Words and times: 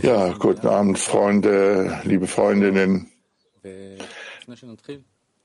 Ja, 0.00 0.32
guten 0.34 0.68
Abend, 0.68 1.00
Freunde, 1.00 2.00
liebe 2.04 2.28
Freundinnen. 2.28 3.10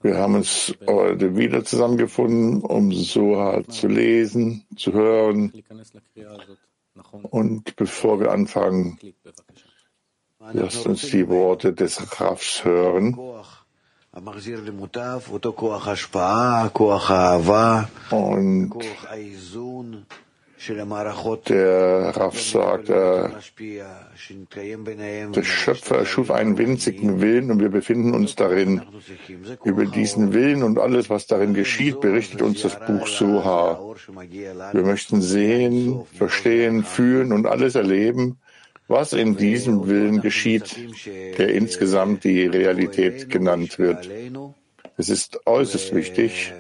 Wir 0.04 0.18
haben 0.18 0.36
uns 0.36 0.76
heute 0.88 1.36
wieder 1.36 1.66
zusammengefunden, 1.66 2.62
um 2.62 2.92
Soha 2.92 3.64
zu 3.68 3.88
lesen, 3.88 4.64
zu 4.78 4.94
hören. 4.94 5.52
Und 7.24 7.76
bevor 7.76 8.20
wir 8.20 8.32
anfangen, 8.32 9.00
lasst 10.54 10.86
uns 10.86 11.10
die 11.10 11.28
Worte 11.28 11.74
des 11.74 12.22
Rafs 12.22 12.64
hören. 12.64 13.18
Und 18.12 18.74
der 21.50 22.14
Raff 22.16 22.42
sagt, 22.42 22.90
äh, 22.90 23.30
der 25.36 25.44
Schöpfer 25.44 26.06
schuf 26.06 26.32
einen 26.32 26.58
winzigen 26.58 27.22
Willen 27.22 27.52
und 27.52 27.60
wir 27.60 27.70
befinden 27.70 28.14
uns 28.14 28.36
darin. 28.36 28.82
Über 29.64 29.86
diesen 29.86 30.34
Willen 30.34 30.64
und 30.64 30.80
alles, 30.80 31.10
was 31.10 31.28
darin 31.28 31.54
geschieht, 31.54 32.00
berichtet 32.00 32.42
uns 32.42 32.62
das 32.62 32.80
Buch 32.80 33.08
Soha. 33.08 33.80
Wir 34.72 34.84
möchten 34.84 35.22
sehen, 35.22 36.02
verstehen, 36.14 36.84
fühlen 36.84 37.32
und 37.34 37.48
alles 37.48 37.76
erleben, 37.76 38.40
was 38.88 39.14
in 39.14 39.36
diesem 39.36 39.88
Willen 39.88 40.22
geschieht, 40.22 40.78
der 41.38 41.50
insgesamt 41.50 42.24
die 42.24 42.46
Realität 42.46 43.30
genannt 43.30 43.78
wird. 43.80 44.10
Es 44.98 45.10
ist 45.10 45.46
äußerst 45.46 45.94
wichtig, 45.94 46.54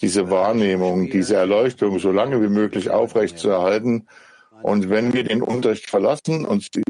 diese 0.00 0.30
Wahrnehmung, 0.30 1.10
diese 1.10 1.36
Erleuchtung 1.36 1.98
so 1.98 2.10
lange 2.10 2.40
wie 2.42 2.48
möglich 2.48 2.90
aufrechtzuerhalten 2.90 4.08
und 4.62 4.90
wenn 4.90 5.12
wir 5.12 5.24
den 5.24 5.42
Unterricht 5.42 5.88
verlassen, 5.88 6.44
uns 6.44 6.70
die, 6.70 6.82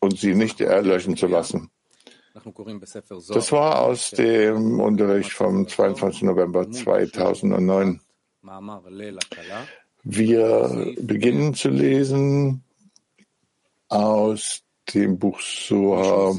und 0.00 0.18
sie 0.18 0.34
nicht 0.34 0.60
erlöschen 0.60 1.16
zu 1.16 1.26
lassen. 1.26 1.70
Das 2.34 3.52
war 3.52 3.82
aus 3.82 4.10
dem 4.10 4.80
Unterricht 4.80 5.32
vom 5.32 5.66
22. 5.66 6.22
November 6.22 6.70
2009. 6.70 8.00
Wir 10.04 10.94
beginnen 11.00 11.54
zu 11.54 11.68
lesen 11.70 12.62
aus 13.88 14.62
dem 14.94 15.18
Buch 15.18 15.40
Soha. 15.40 16.36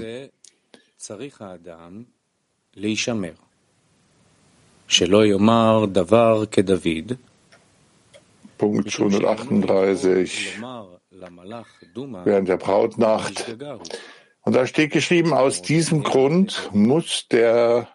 Punkt 8.57 8.87
138 8.87 10.59
während 12.25 12.49
der 12.49 12.57
Brautnacht. 12.57 13.55
Und 14.41 14.55
da 14.55 14.65
steht 14.65 14.91
geschrieben, 14.91 15.33
aus 15.33 15.61
diesem 15.61 16.03
Grund 16.03 16.69
muss 16.73 17.27
der 17.29 17.87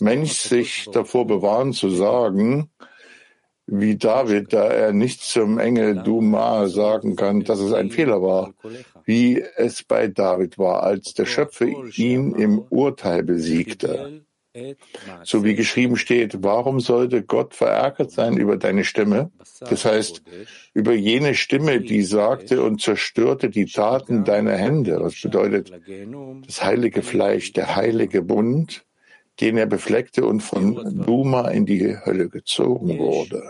Mensch 0.00 0.32
sich 0.32 0.88
davor 0.92 1.26
bewahren 1.26 1.72
zu 1.72 1.90
sagen, 1.90 2.70
wie 3.66 3.96
David, 3.96 4.52
da 4.52 4.64
er 4.64 4.92
nicht 4.92 5.20
zum 5.22 5.58
Engel 5.58 5.96
Duma 5.96 6.68
sagen 6.68 7.16
kann, 7.16 7.44
dass 7.44 7.58
es 7.58 7.72
ein 7.72 7.90
Fehler 7.90 8.22
war, 8.22 8.54
wie 9.04 9.44
es 9.56 9.82
bei 9.82 10.06
David 10.06 10.56
war, 10.56 10.84
als 10.84 11.14
der 11.14 11.26
Schöpfer 11.26 11.66
ihn 11.96 12.34
im 12.34 12.60
Urteil 12.70 13.22
besiegte. 13.24 14.22
So 15.22 15.44
wie 15.44 15.54
geschrieben 15.54 15.96
steht, 15.96 16.42
warum 16.42 16.80
sollte 16.80 17.22
Gott 17.22 17.54
verärgert 17.54 18.10
sein 18.10 18.36
über 18.36 18.56
deine 18.56 18.84
Stimme? 18.84 19.30
Das 19.60 19.84
heißt, 19.84 20.22
über 20.74 20.92
jene 20.92 21.34
Stimme, 21.34 21.80
die 21.80 22.02
sagte 22.02 22.62
und 22.62 22.80
zerstörte 22.80 23.50
die 23.50 23.66
Taten 23.66 24.24
deiner 24.24 24.56
Hände. 24.56 24.98
Was 25.00 25.20
bedeutet 25.20 25.72
das 26.46 26.64
heilige 26.64 27.02
Fleisch, 27.02 27.52
der 27.52 27.76
heilige 27.76 28.22
Bund, 28.22 28.84
den 29.40 29.56
er 29.56 29.66
befleckte 29.66 30.24
und 30.24 30.40
von 30.40 31.04
Duma 31.04 31.48
in 31.48 31.66
die 31.66 31.96
Hölle 32.04 32.28
gezogen 32.28 32.98
wurde. 32.98 33.42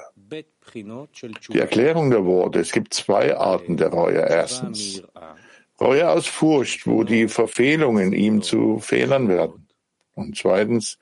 Die 0.70 1.58
Erklärung 1.58 2.10
der 2.10 2.26
Worte. 2.26 2.60
Es 2.60 2.72
gibt 2.72 2.92
zwei 2.92 3.36
Arten 3.36 3.78
der 3.78 3.88
Reue. 3.88 4.18
Erstens, 4.18 5.02
Reue 5.80 6.10
aus 6.10 6.26
Furcht, 6.26 6.86
wo 6.86 7.04
die 7.04 7.28
Verfehlungen 7.28 8.12
ihm 8.12 8.42
zu 8.42 8.78
Fehlern 8.80 9.28
werden. 9.28 9.67
Und 10.18 10.36
zweitens, 10.36 10.98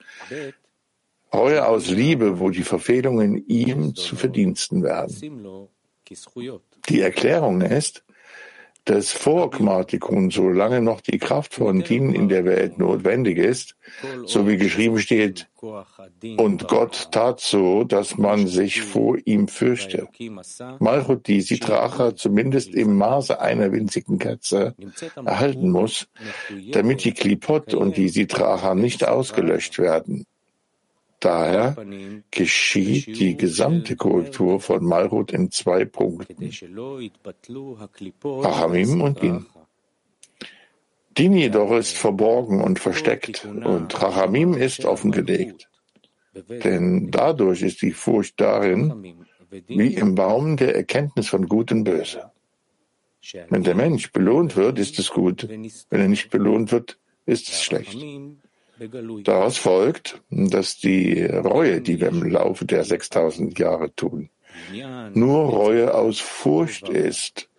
Reue 1.33 1.67
aus 1.67 1.89
Liebe, 1.89 2.39
wo 2.39 2.49
die 2.49 2.63
Verfehlungen 2.63 3.45
ihm 3.47 3.95
zu 3.95 4.15
Verdiensten 4.15 4.83
werden. 4.83 5.69
Die 6.89 7.01
Erklärung 7.01 7.61
ist, 7.61 8.03
dass 8.87 9.11
vor 9.11 9.51
Gmatikun, 9.51 10.31
solange 10.31 10.81
noch 10.81 11.01
die 11.01 11.17
Kraft 11.17 11.53
von 11.53 11.83
Din 11.83 12.13
in 12.13 12.29
der 12.29 12.45
Welt 12.45 12.79
notwendig 12.79 13.37
ist, 13.37 13.75
so 14.25 14.47
wie 14.47 14.57
geschrieben 14.57 14.99
steht, 14.99 15.49
und 16.37 16.67
Gott 16.67 17.09
tat 17.11 17.39
so, 17.39 17.83
dass 17.83 18.17
man 18.17 18.47
sich 18.47 18.81
vor 18.81 19.17
ihm 19.25 19.47
fürchte. 19.47 20.07
Malchut, 20.79 21.27
die 21.27 21.41
Sitracha 21.41 22.15
zumindest 22.15 22.73
im 22.73 22.95
Maße 22.97 23.41
einer 23.41 23.71
winzigen 23.71 24.19
Katze 24.19 24.75
erhalten 25.15 25.69
muss, 25.69 26.07
damit 26.71 27.03
die 27.03 27.13
Klipot 27.13 27.73
und 27.73 27.97
die 27.97 28.09
Sitracha 28.09 28.75
nicht 28.75 29.07
ausgelöscht 29.07 29.79
werden. 29.79 30.25
Daher 31.19 31.75
geschieht 32.29 33.19
die 33.19 33.35
gesamte 33.35 33.95
Korrektur 33.95 34.59
von 34.59 34.83
Malrut 34.83 35.31
in 35.31 35.49
zwei 35.49 35.85
Punkten. 35.85 36.51
Rachamim 38.23 39.01
und 39.01 39.21
Din. 39.21 39.45
Din 41.17 41.33
jedoch 41.33 41.71
ist 41.71 41.97
verborgen 41.97 42.61
und 42.61 42.79
versteckt 42.79 43.45
und 43.45 43.99
Rachamim 44.01 44.53
ist 44.53 44.85
offengelegt. 44.85 45.69
Denn 46.49 47.09
dadurch 47.09 47.63
ist 47.63 47.81
die 47.81 47.93
Furcht 47.93 48.39
darin, 48.39 49.15
wie 49.49 49.95
im 49.95 50.13
Baum 50.13 50.57
der 50.57 50.75
Erkenntnis 50.75 51.29
von 51.29 51.47
Gut 51.47 51.71
und 51.71 51.83
Böse. 51.83 52.31
Wenn 53.49 53.63
der 53.63 53.75
Mensch 53.75 54.11
belohnt 54.11 54.55
wird, 54.55 54.77
ist 54.77 54.99
es 54.99 55.09
gut. 55.09 55.49
Wenn 55.49 55.99
er 55.99 56.07
nicht 56.07 56.29
belohnt 56.29 56.71
wird, 56.71 56.99
ist 57.25 57.49
es 57.49 57.63
schlecht. 57.63 57.97
Daraus 59.23 59.57
folgt, 59.57 60.21
dass 60.29 60.77
die 60.77 61.23
Reue, 61.23 61.81
die 61.81 61.99
wir 61.99 62.09
im 62.09 62.23
Laufe 62.23 62.65
der 62.65 62.83
6000 62.83 63.57
Jahre 63.57 63.93
tun, 63.95 64.29
nur 65.13 65.49
Reue 65.49 65.93
aus 65.93 66.19
Furcht 66.19 66.89
ist, 66.89 67.49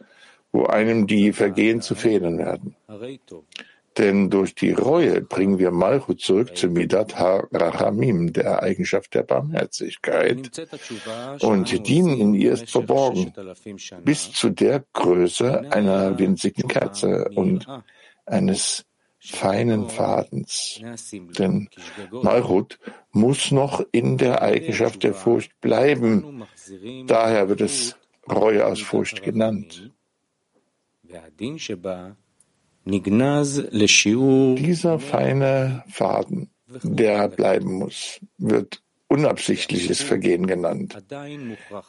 wo 0.53 0.67
einem 0.67 1.06
die 1.06 1.33
Vergehen 1.33 1.83
zu 1.83 1.95
fehlen 1.95 2.39
werden. 2.39 2.77
Denn 3.99 4.31
durch 4.31 4.55
die 4.55 4.71
Reue 4.71 5.21
bringen 5.23 5.59
wir 5.59 5.73
Malchut 5.73 6.21
zurück 6.21 6.56
zu 6.56 6.69
Midat 6.69 7.19
HaRachamim, 7.19 8.33
der 8.33 8.62
Eigenschaft 8.62 9.12
der 9.15 9.25
Barmherzigkeit, 9.25 10.69
und 11.41 11.89
dienen 11.89 12.21
in 12.21 12.35
ihr 12.35 12.53
ist 12.53 12.71
verborgen, 12.71 13.33
bis 14.05 14.31
zu 14.33 14.50
der 14.50 14.85
Größe 14.93 15.73
einer 15.73 16.17
winzigen 16.17 16.69
Kerze 16.69 17.29
und 17.35 17.67
eines 18.25 18.85
feinen 19.19 19.89
Fadens. 19.89 20.81
Denn 21.39 21.69
Malchut 22.11 22.79
muss 23.12 23.51
noch 23.51 23.84
in 23.93 24.17
der 24.19 24.43
Eigenschaft 24.43 25.03
der 25.03 25.15
Furcht 25.15 25.61
bleiben. 25.61 26.45
Daher 27.06 27.49
wird 27.49 27.61
es 27.61 27.97
Reue 28.31 28.67
aus 28.67 28.81
Furcht 28.81 29.23
genannt. 29.23 29.91
Dieser 34.56 34.99
feine 34.99 35.85
Faden, 35.89 36.50
der 36.83 37.29
bleiben 37.29 37.75
muss, 37.75 38.21
wird 38.37 38.83
unabsichtliches 39.09 40.03
Vergehen 40.03 40.47
genannt. 40.47 40.99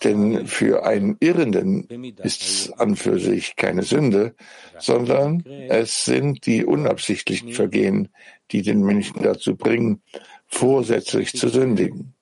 Denn 0.03 0.47
für 0.47 0.85
einen 0.85 1.17
Irrenden 1.19 1.87
ist 2.23 2.41
es 2.41 2.71
an 2.73 2.95
für 2.95 3.19
sich 3.19 3.55
keine 3.55 3.83
Sünde, 3.83 4.35
sondern 4.79 5.43
es 5.45 6.05
sind 6.05 6.45
die 6.45 6.65
unabsichtlichen 6.65 7.51
Vergehen, 7.51 8.09
die 8.51 8.61
den 8.61 8.81
Menschen 8.81 9.21
dazu 9.21 9.55
bringen, 9.55 10.01
vorsätzlich 10.47 11.33
zu 11.33 11.49
sündigen. 11.49 12.15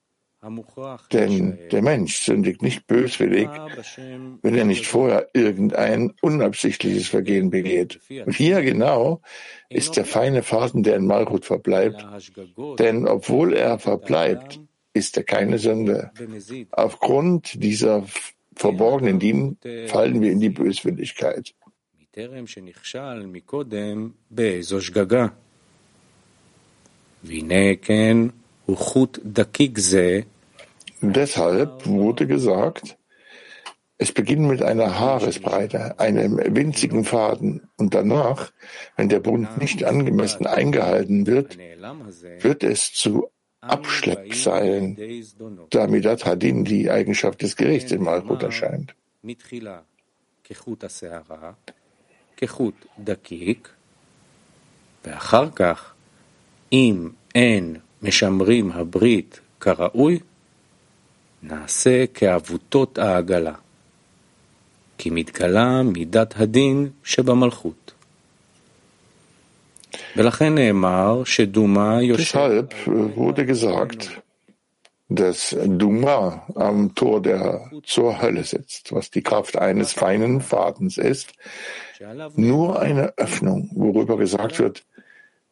Denn 1.11 1.57
der 1.71 1.81
Mensch 1.81 2.21
sündigt 2.21 2.61
nicht 2.61 2.87
böswillig, 2.87 3.49
wenn 4.41 4.55
er 4.55 4.65
nicht 4.65 4.85
vorher 4.85 5.29
irgendein 5.33 6.13
unabsichtliches 6.21 7.07
Vergehen 7.07 7.49
begeht. 7.49 7.99
Und 8.25 8.35
hier 8.35 8.61
genau 8.61 9.21
ist 9.69 9.97
der 9.97 10.05
feine 10.05 10.43
Faden, 10.43 10.83
der 10.83 10.95
in 10.95 11.07
Malchut 11.07 11.45
verbleibt. 11.45 12.05
Denn 12.79 13.07
obwohl 13.07 13.53
er 13.53 13.79
verbleibt, 13.79 14.61
ist 14.97 15.17
er 15.17 15.23
keine 15.23 15.57
Sünde. 15.57 16.11
Aufgrund 16.71 17.61
dieser 17.63 18.05
verborgenen 18.55 19.19
Dienen 19.19 19.57
fallen 19.87 20.21
wir 20.21 20.31
in 20.31 20.39
die 20.39 20.49
Böswilligkeit. 20.49 21.53
Deshalb 31.01 31.85
wurde 31.85 32.25
gesagt, 32.25 32.97
Es 33.99 34.11
beginnt 34.11 34.47
mit 34.47 34.61
einer 34.61 34.99
Haaresbreite, 34.99 35.99
einem 35.99 36.37
winzigen 36.37 37.03
Faden, 37.03 37.67
und 37.77 37.95
danach, 37.95 38.51
wenn 38.95 39.09
der 39.09 39.19
Bund 39.19 39.57
nicht 39.57 39.83
angemessen 39.83 40.45
eingehalten 40.45 41.25
wird, 41.25 41.57
wird 41.57 42.63
es 42.63 42.93
zu 42.93 43.29
Abschleppseilen, 43.75 44.97
da 45.69 45.87
Midat 45.87 46.25
Hadin 46.25 46.63
die 46.63 46.89
Eigenschaft 46.89 47.41
des 47.41 47.55
Gerichts 47.55 47.91
in 47.91 48.01
Malchut 48.03 48.43
erscheint. 48.43 48.93
ואחר 55.05 55.49
כך, 55.55 55.93
אם 56.71 57.09
אין 57.35 57.75
משמרים 58.01 58.71
הברית 58.71 59.39
כראוי, 59.59 60.19
נעשה 61.43 62.05
כעבותות 62.13 62.97
העגלה. 62.97 63.53
כי 64.97 65.09
מתגלה 65.09 65.83
מידת 65.83 66.33
הדין 66.37 66.89
שבמלכות. 67.03 67.93
Deshalb 72.17 72.73
wurde 72.87 73.45
gesagt, 73.45 74.21
dass 75.09 75.55
Duma 75.65 76.45
am 76.55 76.95
Tor 76.95 77.21
der 77.21 77.71
zur 77.83 78.21
Hölle 78.21 78.43
sitzt, 78.43 78.91
was 78.93 79.09
die 79.09 79.21
Kraft 79.21 79.57
eines 79.57 79.93
feinen 79.93 80.41
Fadens 80.41 80.97
ist, 80.97 81.33
nur 82.35 82.79
eine 82.79 83.13
Öffnung, 83.17 83.69
worüber 83.73 84.17
gesagt 84.17 84.59
wird, 84.59 84.85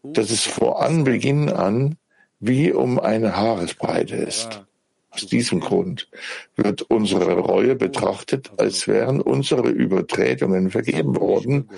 dass 0.04 0.30
es 0.30 0.44
vor 0.44 0.82
Anbeginn 0.84 1.50
an 1.50 1.98
wie 2.40 2.74
um 2.74 3.00
eine 3.00 3.38
Haaresbreite 3.38 4.16
ist. 4.16 4.64
Aus 5.10 5.26
diesem 5.28 5.62
Grund 5.62 6.10
wird 6.58 6.82
unsere 6.82 7.38
Reue 7.40 7.76
betrachtet, 7.76 8.52
als 8.58 8.88
wären 8.88 9.22
unsere 9.22 9.70
Übertretungen 9.70 10.70
vergeben 10.70 11.16
worden 11.16 11.70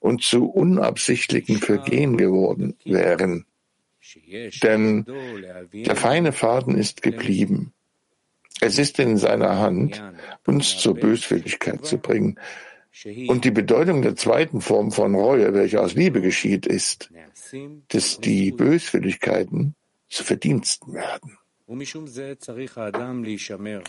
und 0.00 0.22
zu 0.22 0.50
unabsichtlichen 0.50 1.58
Vergehen 1.58 2.16
geworden 2.16 2.76
wären. 2.84 3.46
Denn 4.62 5.06
der 5.72 5.94
feine 5.94 6.32
Faden 6.32 6.76
ist 6.76 7.02
geblieben. 7.02 7.72
Es 8.60 8.78
ist 8.78 8.98
in 8.98 9.16
seiner 9.16 9.58
Hand, 9.58 10.02
uns 10.46 10.78
zur 10.78 10.94
Böswilligkeit 10.94 11.86
zu 11.86 11.98
bringen. 11.98 12.38
Und 13.28 13.44
die 13.44 13.50
Bedeutung 13.50 14.02
der 14.02 14.16
zweiten 14.16 14.60
Form 14.60 14.90
von 14.90 15.14
Reue, 15.14 15.54
welche 15.54 15.80
aus 15.80 15.94
Liebe 15.94 16.20
geschieht, 16.20 16.66
ist, 16.66 17.10
dass 17.88 18.18
die 18.20 18.50
Böswilligkeiten 18.50 19.74
zu 20.08 20.24
Verdiensten 20.24 20.94
werden. 20.94 21.38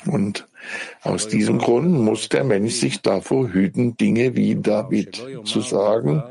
Und 0.05 0.47
aus 1.01 1.27
diesem 1.27 1.57
Grund 1.57 1.91
muss 1.91 2.29
der 2.29 2.43
Mensch 2.43 2.75
sich 2.75 3.01
davor 3.01 3.49
hüten, 3.49 3.97
Dinge 3.97 4.35
wie 4.35 4.55
David 4.55 5.23
zu 5.45 5.61
sagen. 5.61 6.23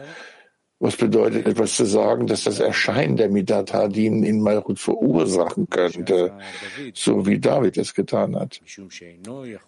Was 0.78 0.96
bedeutet 0.96 1.46
etwas 1.46 1.74
zu 1.74 1.84
sagen, 1.84 2.26
dass 2.26 2.44
das 2.44 2.60
Erscheinen 2.60 3.16
der 3.16 3.28
Midat 3.28 3.74
Hadin 3.74 4.22
in 4.22 4.40
Malchut 4.40 4.78
verursachen 4.78 5.68
könnte, 5.68 6.32
so 6.94 7.26
wie 7.26 7.38
David 7.38 7.76
es 7.76 7.94
getan 7.94 8.36
hat. 8.36 8.60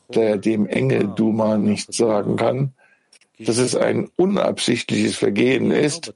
Da 0.08 0.20
er 0.20 0.38
dem 0.38 0.67
Engel 0.67 1.08
Duma 1.17 1.58
nicht 1.58 1.93
sagen 1.93 2.37
kann, 2.37 2.73
dass 3.38 3.58
es 3.58 3.75
ein 3.75 4.08
unabsichtliches 4.17 5.17
Vergehen 5.17 5.70
ist, 5.70 6.14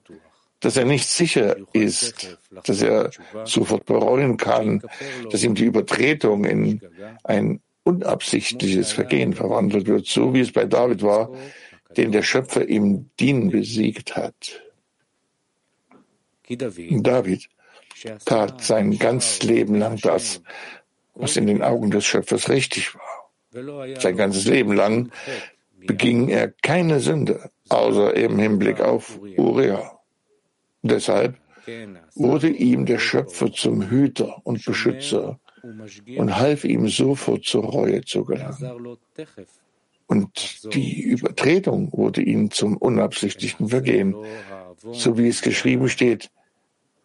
dass 0.66 0.76
er 0.76 0.84
nicht 0.84 1.08
sicher 1.08 1.54
ist, 1.72 2.36
dass 2.64 2.82
er 2.82 3.12
sofort 3.44 3.86
bereuen 3.86 4.36
kann, 4.36 4.82
dass 5.30 5.44
ihm 5.44 5.54
die 5.54 5.66
Übertretung 5.66 6.44
in 6.44 6.80
ein 7.22 7.60
unabsichtliches 7.84 8.90
Vergehen 8.90 9.32
verwandelt 9.32 9.86
wird, 9.86 10.08
so 10.08 10.34
wie 10.34 10.40
es 10.40 10.50
bei 10.50 10.64
David 10.64 11.04
war, 11.04 11.30
den 11.96 12.10
der 12.10 12.22
Schöpfer 12.22 12.68
im 12.68 13.10
Dien 13.20 13.52
besiegt 13.52 14.16
hat. 14.16 14.60
David 16.48 17.48
tat 18.24 18.60
sein 18.64 18.98
ganzes 18.98 19.44
Leben 19.44 19.76
lang 19.76 19.98
das, 19.98 20.42
was 21.14 21.36
in 21.36 21.46
den 21.46 21.62
Augen 21.62 21.92
des 21.92 22.04
Schöpfers 22.04 22.48
richtig 22.48 22.92
war. 22.96 23.30
Sein 24.00 24.16
ganzes 24.16 24.46
Leben 24.46 24.72
lang 24.72 25.12
beging 25.86 26.28
er 26.28 26.50
keine 26.60 26.98
Sünde, 26.98 27.52
außer 27.68 28.16
im 28.16 28.36
Hinblick 28.40 28.80
auf 28.80 29.20
Uriah. 29.36 29.95
Deshalb 30.88 31.36
wurde 32.14 32.48
ihm 32.48 32.86
der 32.86 32.98
Schöpfer 32.98 33.52
zum 33.52 33.88
Hüter 33.88 34.40
und 34.44 34.64
Beschützer 34.64 35.38
und 36.16 36.36
half 36.36 36.64
ihm 36.64 36.88
sofort 36.88 37.44
zur 37.44 37.64
Reue 37.64 38.02
zu 38.02 38.24
gelangen. 38.24 38.98
Und 40.06 40.74
die 40.74 41.02
Übertretung 41.02 41.92
wurde 41.92 42.22
ihm 42.22 42.50
zum 42.50 42.76
unabsichtlichen 42.76 43.68
Vergehen, 43.68 44.14
so 44.92 45.18
wie 45.18 45.28
es 45.28 45.42
geschrieben 45.42 45.88
steht, 45.88 46.30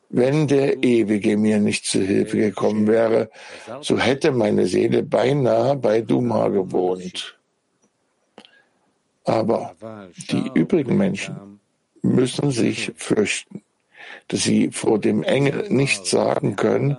wenn 0.09 0.47
der 0.47 0.83
Ewige 0.83 1.37
mir 1.37 1.59
nicht 1.59 1.85
zu 1.85 2.01
Hilfe 2.01 2.37
gekommen 2.37 2.85
wäre, 2.85 3.31
so 3.79 3.97
hätte 3.97 4.31
meine 4.31 4.67
Seele 4.67 5.03
beinahe 5.03 5.75
bei 5.77 6.01
Duma 6.01 6.49
gewohnt. 6.49 7.39
Aber 9.23 9.75
die 10.29 10.51
übrigen 10.53 10.97
Menschen 10.97 11.59
müssen 12.01 12.51
sich 12.51 12.91
fürchten 12.95 13.63
dass 14.31 14.43
sie 14.43 14.71
vor 14.71 14.97
dem 14.97 15.23
Engel 15.23 15.67
nicht 15.69 16.05
sagen 16.05 16.55
können, 16.55 16.95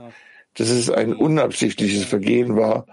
dass 0.55 0.69
es 0.69 0.91
ein 0.91 1.15
unabsichtliches 1.15 2.05
Vergehen 2.05 2.57
war 2.57 2.87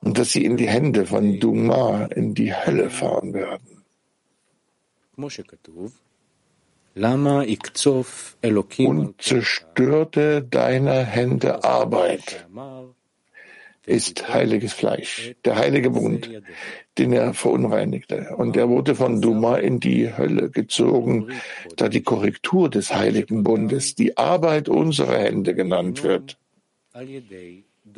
und 0.00 0.16
dass 0.16 0.30
sie 0.30 0.44
in 0.44 0.56
die 0.56 0.68
Hände 0.68 1.06
von 1.06 1.40
Duma 1.40 2.04
in 2.06 2.34
die 2.34 2.54
Hölle 2.54 2.88
fahren 2.88 3.34
werden. 3.34 3.82
Und 8.86 9.20
zerstörte 9.20 10.42
deine 10.42 11.04
Hände 11.04 11.64
Arbeit 11.64 12.46
ist 13.90 14.32
heiliges 14.32 14.72
Fleisch, 14.72 15.34
der 15.44 15.56
heilige 15.56 15.90
Bund, 15.90 16.30
den 16.96 17.12
er 17.12 17.34
verunreinigte. 17.34 18.34
Und 18.36 18.56
er 18.56 18.68
wurde 18.68 18.94
von 18.94 19.20
Duma 19.20 19.56
in 19.56 19.80
die 19.80 20.16
Hölle 20.16 20.50
gezogen, 20.50 21.28
da 21.76 21.88
die 21.88 22.02
Korrektur 22.02 22.70
des 22.70 22.94
heiligen 22.94 23.42
Bundes 23.42 23.94
die 23.94 24.16
Arbeit 24.16 24.68
unserer 24.68 25.18
Hände 25.18 25.54
genannt 25.54 26.02
wird. 26.02 26.38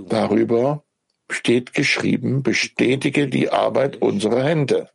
Darüber 0.08 0.82
steht 1.30 1.74
geschrieben, 1.74 2.42
bestätige 2.42 3.28
die 3.28 3.50
Arbeit 3.50 4.00
unserer 4.00 4.44
Hände. 4.44 4.88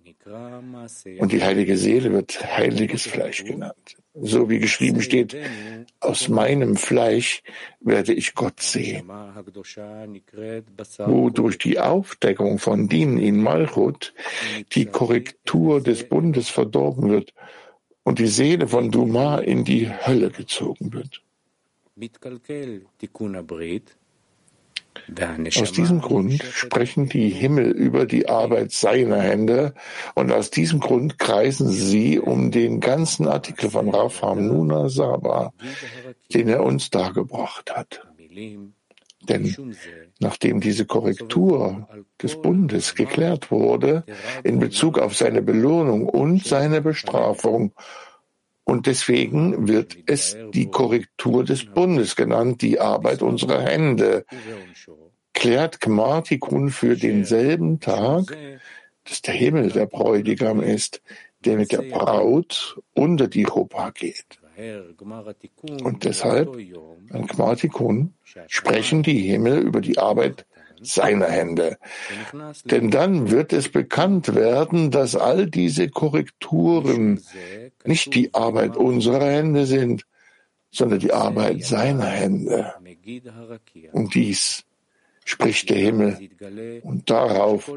Und 1.20 1.32
die 1.32 1.44
heilige 1.44 1.78
Seele 1.78 2.12
wird 2.12 2.58
heiliges 2.58 3.04
Fleisch 3.04 3.44
genannt 3.44 3.98
so 4.22 4.50
wie 4.50 4.60
geschrieben 4.60 5.02
steht, 5.02 5.38
aus 6.00 6.28
meinem 6.28 6.76
Fleisch 6.76 7.44
werde 7.80 8.14
ich 8.14 8.36
Gott 8.36 8.62
sehen. 8.62 9.08
Wo 11.06 11.30
durch 11.30 11.58
die 11.58 11.80
Aufdeckung 11.80 12.60
von 12.60 12.88
Din 12.88 13.18
in 13.18 13.42
Malchut 13.42 14.14
die 14.74 14.86
Korrektur 14.86 15.82
des 15.82 16.08
Bundes 16.08 16.50
verdorben 16.50 17.10
wird 17.10 17.34
und 18.04 18.20
die 18.20 18.28
Seele 18.28 18.68
von 18.68 18.92
Duma 18.92 19.40
in 19.40 19.64
die 19.64 19.90
Hölle 19.90 20.32
gezogen 20.32 20.94
wird. 20.94 21.22
Aus 25.58 25.72
diesem 25.72 26.02
Grund 26.02 26.44
sprechen 26.44 27.10
die 27.10 27.30
Himmel 27.30 27.72
über 27.72 28.06
die 28.06 28.28
Arbeit 28.28 28.72
seiner 28.72 29.20
Hände 29.22 29.74
und 30.16 30.32
aus 30.32 30.52
diesem 30.52 30.80
Grund 30.80 31.20
kreisen 31.20 31.70
sie 31.70 32.20
um 32.20 32.52
den 32.52 32.80
ganzen 32.80 33.28
Artikel 33.28 33.70
von 33.70 33.90
Rafam 33.90 34.48
Nuna 34.48 34.90
Saba, 34.90 35.54
den 36.34 36.48
er 36.50 36.64
uns 36.64 36.90
dargebracht 36.90 37.76
hat. 37.76 38.02
Denn 39.28 39.76
nachdem 40.20 40.62
diese 40.62 40.86
Korrektur 40.86 41.88
des 42.22 42.42
Bundes 42.42 42.96
geklärt 42.96 43.52
wurde 43.52 44.04
in 44.44 44.60
Bezug 44.60 45.00
auf 45.00 45.16
seine 45.16 45.42
Belohnung 45.42 46.08
und 46.08 46.46
seine 46.46 46.82
Bestrafung, 46.82 47.74
und 48.68 48.86
deswegen 48.86 49.70
wird 49.70 49.98
es 50.08 50.38
die 50.54 50.70
Korrektur 50.70 51.46
des 51.46 51.66
Bundes 51.66 52.18
genannt, 52.18 52.62
die 52.62 52.82
Arbeit 52.82 53.22
unserer 53.22 53.62
Hände, 53.62 54.26
klärt 55.34 55.80
Gmartikun 55.80 56.70
für 56.70 56.98
denselben 56.98 57.80
Tag, 57.80 58.36
dass 59.06 59.22
der 59.22 59.36
Himmel 59.36 59.72
der 59.72 59.86
Bräutigam 59.86 60.60
ist, 60.60 61.02
der 61.46 61.56
mit 61.56 61.72
der 61.72 61.84
Braut 61.84 62.78
unter 62.94 63.28
die 63.30 63.46
Chuppah 63.46 63.92
geht. 63.92 64.38
Und 65.84 66.04
deshalb, 66.04 66.58
an 67.12 67.26
Gmartikun, 67.26 68.16
sprechen 68.48 69.02
die 69.02 69.22
Himmel 69.22 69.60
über 69.60 69.80
die 69.80 69.98
Arbeit 69.98 70.46
seiner 70.82 71.28
Hände. 71.28 71.78
Denn 72.66 72.92
dann 72.92 73.32
wird 73.32 73.54
es 73.54 73.70
bekannt 73.70 74.36
werden, 74.36 74.92
dass 74.92 75.16
all 75.16 75.48
diese 75.48 75.90
Korrekturen 75.90 77.22
nicht 77.86 78.14
die 78.14 78.34
Arbeit 78.34 78.78
unserer 78.78 79.30
Hände 79.30 79.66
sind, 79.66 80.06
sondern 80.72 81.00
die 81.00 81.14
Arbeit 81.14 81.64
seiner 81.64 82.08
Hände. 82.08 82.74
Und 83.92 84.14
dies 84.16 84.64
spricht 85.26 85.70
der 85.70 85.78
Himmel. 85.78 86.30
Und 86.84 87.10
darauf 87.10 87.72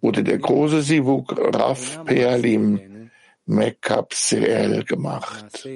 wurde 0.00 0.24
der 0.24 0.38
große 0.38 0.82
Sivuk 0.82 1.36
Raf 1.36 2.04
Pealim 2.04 3.10
Mekapseel 3.46 4.84
gemacht. 4.84 5.68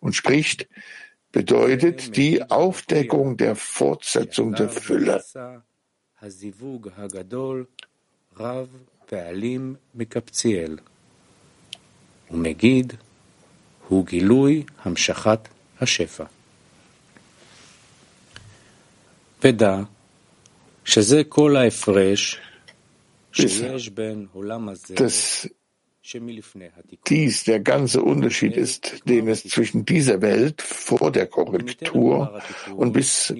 Und 0.00 0.14
spricht, 0.14 0.68
bedeutet 1.32 2.16
die 2.16 2.42
Aufdeckung 2.42 3.36
der 3.36 3.56
Fortsetzung 3.56 4.54
der 4.54 4.68
Fülle. 4.68 5.22
ומגיד 12.30 12.92
הוא 13.88 14.06
גילוי 14.06 14.64
המשכת 14.82 15.38
השפע. 15.80 16.24
ודע 19.44 19.80
שזה 20.84 21.22
כל 21.28 21.56
ההפרש 21.56 22.40
שיש 23.32 23.88
בין 23.88 24.26
עולם 24.32 24.68
הזה 24.68 24.94
dies 27.08 27.44
der 27.44 27.60
ganze 27.60 28.02
Unterschied 28.02 28.56
ist, 28.56 29.02
den 29.08 29.28
es 29.28 29.44
zwischen 29.44 29.84
dieser 29.84 30.22
Welt 30.22 30.62
vor 30.62 31.10
der 31.10 31.26
Korrektur 31.26 32.40
und 32.74 32.92
bis 32.92 33.34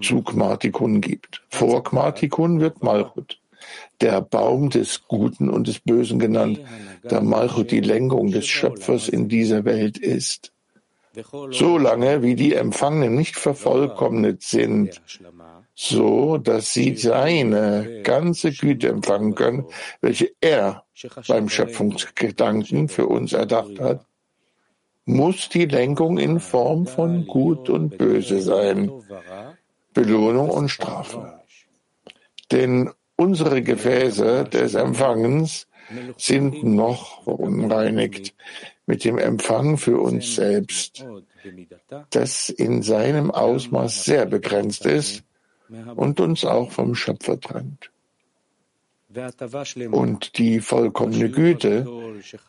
zu 0.00 0.22
Kmartikun 0.22 1.00
gibt. 1.00 1.42
Vor 1.50 1.84
Kmartikun 1.84 2.60
wird 2.60 2.82
Malchut, 2.82 3.40
der 4.00 4.20
Baum 4.20 4.70
des 4.70 5.06
Guten 5.06 5.50
und 5.50 5.68
des 5.68 5.80
Bösen 5.80 6.18
genannt, 6.18 6.60
da 7.02 7.20
Malchut 7.20 7.70
die 7.70 7.80
Lenkung 7.80 8.30
des 8.30 8.46
Schöpfers 8.46 9.08
in 9.08 9.28
dieser 9.28 9.64
Welt 9.64 9.98
ist. 9.98 10.52
Solange 11.50 12.22
wie 12.22 12.34
die 12.34 12.54
Empfangenen 12.54 13.14
nicht 13.14 13.36
vervollkommnet 13.36 14.42
sind, 14.42 15.00
so 15.74 16.38
dass 16.38 16.72
sie 16.72 16.94
seine 16.96 18.02
ganze 18.02 18.52
Güte 18.52 18.88
empfangen 18.88 19.34
können, 19.34 19.66
welche 20.00 20.30
er 20.40 20.84
beim 21.26 21.48
Schöpfungsgedanken 21.48 22.88
für 22.88 23.06
uns 23.06 23.32
erdacht 23.32 23.80
hat, 23.80 24.04
muss 25.04 25.48
die 25.48 25.66
Lenkung 25.66 26.18
in 26.18 26.40
Form 26.40 26.86
von 26.86 27.26
Gut 27.26 27.68
und 27.68 27.98
Böse 27.98 28.40
sein, 28.40 28.90
Belohnung 29.92 30.48
und 30.48 30.68
Strafe. 30.68 31.40
Denn 32.52 32.90
unsere 33.16 33.62
Gefäße 33.62 34.44
des 34.44 34.74
Empfangens 34.74 35.66
sind 36.16 36.62
noch 36.62 37.24
verunreinigt 37.24 38.34
mit 38.86 39.04
dem 39.04 39.18
Empfang 39.18 39.76
für 39.76 39.98
uns 39.98 40.36
selbst, 40.36 41.04
das 42.10 42.48
in 42.48 42.82
seinem 42.82 43.30
Ausmaß 43.30 44.04
sehr 44.04 44.24
begrenzt 44.26 44.86
ist 44.86 45.24
und 45.68 46.20
uns 46.20 46.44
auch 46.44 46.70
vom 46.70 46.94
Schöpfer 46.94 47.40
trennt. 47.40 47.90
Und 49.92 50.38
die 50.38 50.60
vollkommene 50.60 51.30
Güte 51.30 51.86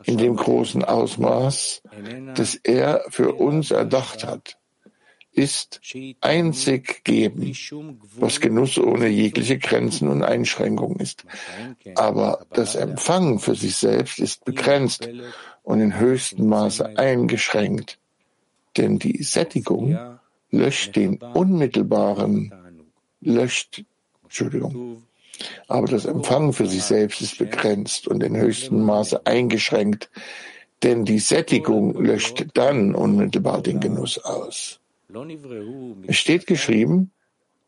in 0.03 0.17
dem 0.17 0.35
großen 0.35 0.83
Ausmaß, 0.83 1.83
das 2.33 2.55
er 2.55 3.05
für 3.09 3.33
uns 3.33 3.71
erdacht 3.71 4.25
hat, 4.25 4.57
ist 5.31 5.81
einzig 6.21 7.03
geben, 7.03 7.53
was 8.17 8.39
Genuss 8.39 8.77
ohne 8.77 9.09
jegliche 9.09 9.59
Grenzen 9.59 10.07
und 10.07 10.23
Einschränkungen 10.23 10.99
ist. 10.99 11.25
Aber 11.95 12.45
das 12.53 12.75
Empfangen 12.75 13.39
für 13.39 13.55
sich 13.55 13.75
selbst 13.75 14.19
ist 14.19 14.45
begrenzt 14.45 15.09
und 15.63 15.81
in 15.81 15.99
höchstem 15.99 16.47
Maße 16.47 16.97
eingeschränkt, 16.97 17.99
denn 18.77 18.97
die 18.97 19.21
Sättigung 19.23 19.99
löscht 20.51 20.95
den 20.95 21.17
unmittelbaren 21.17 22.53
löscht, 23.25 23.83
Entschuldigung, 24.23 25.03
aber 25.67 25.87
das 25.87 26.05
Empfangen 26.05 26.53
für 26.53 26.67
sich 26.67 26.83
selbst 26.83 27.21
ist 27.21 27.37
begrenzt 27.37 28.07
und 28.07 28.23
in 28.23 28.37
höchstem 28.37 28.81
Maße 28.83 29.25
eingeschränkt, 29.25 30.09
denn 30.83 31.05
die 31.05 31.19
Sättigung 31.19 31.99
löscht 32.01 32.45
dann 32.53 32.95
unmittelbar 32.95 33.61
den 33.61 33.79
Genuss 33.79 34.17
aus. 34.23 34.79
Es 36.07 36.17
steht 36.17 36.47
geschrieben, 36.47 37.11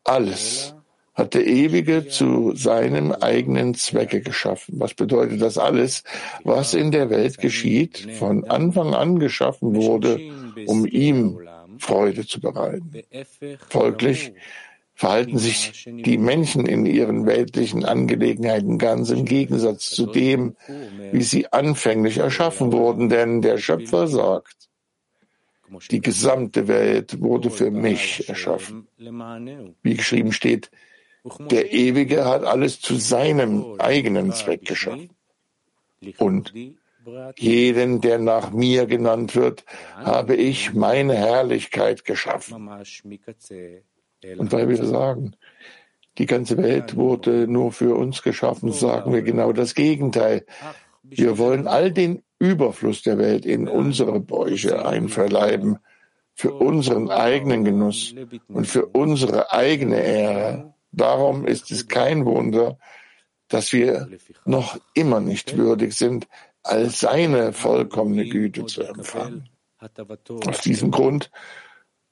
alles 0.04 0.74
hat 1.14 1.34
der 1.34 1.46
Ewige 1.46 2.06
zu 2.06 2.54
seinem 2.54 3.10
eigenen 3.10 3.74
Zwecke 3.74 4.20
geschaffen. 4.20 4.78
Was 4.78 4.94
bedeutet 4.94 5.42
das 5.42 5.58
alles, 5.58 6.04
was 6.44 6.74
in 6.74 6.92
der 6.92 7.10
Welt 7.10 7.38
geschieht, 7.38 8.06
von 8.18 8.44
Anfang 8.48 8.94
an 8.94 9.18
geschaffen 9.18 9.74
wurde, 9.74 10.20
um 10.66 10.86
ihm 10.86 11.40
Freude 11.78 12.26
zu 12.26 12.40
bereiten. 12.40 12.92
Folglich 13.68 14.32
verhalten 14.98 15.38
sich 15.38 15.84
die 15.86 16.18
Menschen 16.18 16.66
in 16.66 16.84
ihren 16.84 17.24
weltlichen 17.24 17.84
Angelegenheiten 17.84 18.78
ganz 18.78 19.10
im 19.10 19.26
Gegensatz 19.26 19.90
zu 19.90 20.06
dem, 20.06 20.56
wie 21.12 21.22
sie 21.22 21.52
anfänglich 21.52 22.18
erschaffen 22.18 22.72
wurden, 22.72 23.08
denn 23.08 23.40
der 23.40 23.58
Schöpfer 23.58 24.08
sagt, 24.08 24.68
die 25.92 26.00
gesamte 26.00 26.66
Welt 26.66 27.20
wurde 27.20 27.50
für 27.50 27.70
mich 27.70 28.28
erschaffen. 28.28 28.88
Wie 29.82 29.94
geschrieben 29.94 30.32
steht, 30.32 30.68
der 31.48 31.72
Ewige 31.72 32.24
hat 32.24 32.42
alles 32.42 32.80
zu 32.80 32.96
seinem 32.96 33.76
eigenen 33.78 34.32
Zweck 34.32 34.64
geschaffen. 34.64 35.10
Und 36.16 36.52
jeden, 37.36 38.00
der 38.00 38.18
nach 38.18 38.50
mir 38.50 38.86
genannt 38.86 39.36
wird, 39.36 39.64
habe 39.94 40.34
ich 40.34 40.74
meine 40.74 41.14
Herrlichkeit 41.14 42.04
geschaffen. 42.04 42.68
Und 44.36 44.52
weil 44.52 44.68
wir 44.68 44.84
sagen, 44.84 45.36
die 46.18 46.26
ganze 46.26 46.56
Welt 46.56 46.96
wurde 46.96 47.46
nur 47.46 47.72
für 47.72 47.94
uns 47.94 48.22
geschaffen, 48.22 48.72
sagen 48.72 49.12
wir 49.12 49.22
genau 49.22 49.52
das 49.52 49.74
Gegenteil. 49.74 50.44
Wir 51.02 51.38
wollen 51.38 51.68
all 51.68 51.92
den 51.92 52.22
Überfluss 52.38 53.02
der 53.02 53.18
Welt 53.18 53.46
in 53.46 53.68
unsere 53.68 54.20
Bäuche 54.20 54.84
einverleiben, 54.84 55.78
für 56.34 56.52
unseren 56.52 57.10
eigenen 57.10 57.64
Genuss 57.64 58.14
und 58.46 58.66
für 58.66 58.86
unsere 58.86 59.52
eigene 59.52 60.00
Ehre. 60.00 60.74
Darum 60.92 61.46
ist 61.46 61.70
es 61.72 61.88
kein 61.88 62.24
Wunder, 62.26 62.78
dass 63.48 63.72
wir 63.72 64.08
noch 64.44 64.78
immer 64.94 65.20
nicht 65.20 65.56
würdig 65.56 65.94
sind, 65.94 66.28
all 66.62 66.90
seine 66.90 67.52
vollkommene 67.52 68.28
Güte 68.28 68.66
zu 68.66 68.82
empfangen. 68.82 69.48
Aus 70.46 70.60
diesem 70.60 70.90
Grund 70.90 71.30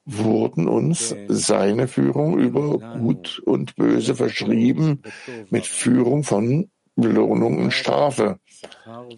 wurden 0.07 0.69
uns 0.69 1.13
seine 1.27 1.87
Führung 1.89 2.39
über 2.39 2.79
Gut 2.97 3.41
und 3.45 3.75
Böse 3.75 4.15
verschrieben 4.15 5.03
mit 5.49 5.65
Führung 5.65 6.23
von 6.23 6.69
Belohnung 6.95 7.59
und 7.59 7.71
Strafe. 7.71 8.39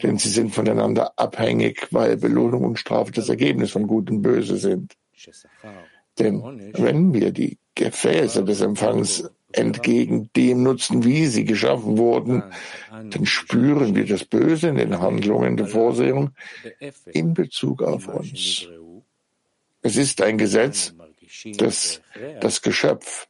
Denn 0.01 0.17
sie 0.17 0.29
sind 0.29 0.53
voneinander 0.53 1.13
abhängig, 1.15 1.87
weil 1.91 2.17
Belohnung 2.17 2.63
und 2.63 2.79
Strafe 2.79 3.11
das 3.11 3.29
Ergebnis 3.29 3.71
von 3.71 3.85
Gut 3.85 4.09
und 4.09 4.23
Böse 4.23 4.57
sind. 4.57 4.95
Denn 6.17 6.73
wenn 6.73 7.13
wir 7.13 7.31
die 7.31 7.59
Gefäße 7.75 8.43
des 8.43 8.61
Empfangs 8.61 9.29
entgegen 9.51 10.29
dem 10.35 10.63
nutzen, 10.63 11.03
wie 11.05 11.27
sie 11.27 11.45
geschaffen 11.45 11.97
wurden, 11.97 12.43
dann 12.91 13.25
spüren 13.25 13.95
wir 13.95 14.05
das 14.05 14.25
Böse 14.25 14.69
in 14.69 14.75
den 14.75 14.99
Handlungen 14.99 15.55
der 15.55 15.67
Vorsehung 15.67 16.31
in 17.05 17.33
Bezug 17.33 17.81
auf 17.83 18.07
uns. 18.07 18.67
Es 19.81 19.95
ist 19.95 20.21
ein 20.21 20.37
Gesetz, 20.37 20.93
dass 21.57 22.01
das 22.41 22.61
Geschöpf 22.61 23.27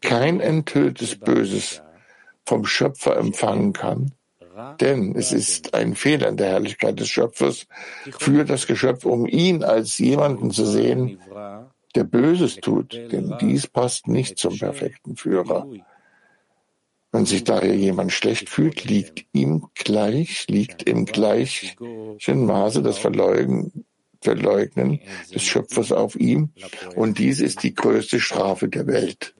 kein 0.00 0.40
enthülltes 0.40 1.16
Böses 1.16 1.82
vom 2.44 2.64
Schöpfer 2.64 3.16
empfangen 3.16 3.72
kann, 3.72 4.12
denn 4.80 5.14
es 5.14 5.32
ist 5.32 5.74
ein 5.74 5.94
Fehler 5.94 6.28
in 6.28 6.36
der 6.36 6.48
Herrlichkeit 6.48 6.98
des 6.98 7.08
Schöpfers 7.08 7.66
für 8.18 8.44
das 8.44 8.66
Geschöpf, 8.66 9.04
um 9.04 9.26
ihn 9.26 9.62
als 9.62 9.98
jemanden 9.98 10.50
zu 10.50 10.64
sehen, 10.64 11.20
der 11.94 12.04
Böses 12.04 12.56
tut, 12.56 12.94
denn 12.94 13.36
dies 13.40 13.66
passt 13.66 14.06
nicht 14.06 14.38
zum 14.38 14.58
perfekten 14.58 15.16
Führer. 15.16 15.68
Wenn 17.12 17.26
sich 17.26 17.42
daher 17.42 17.74
jemand 17.74 18.12
schlecht 18.12 18.48
fühlt, 18.48 18.84
liegt 18.84 19.26
ihm 19.32 19.66
gleich, 19.74 20.46
liegt 20.48 20.84
im 20.84 21.06
gleichen 21.06 22.46
Maße 22.46 22.82
das 22.82 22.98
Verleugnen 22.98 23.84
Verleugnen 24.20 25.00
des 25.34 25.42
Schöpfers 25.42 25.92
auf 25.92 26.16
ihm, 26.16 26.50
und 26.94 27.18
dies 27.18 27.40
ist 27.40 27.62
die 27.62 27.74
größte 27.74 28.20
Strafe 28.20 28.68
der 28.68 28.86
Welt. 28.86 29.34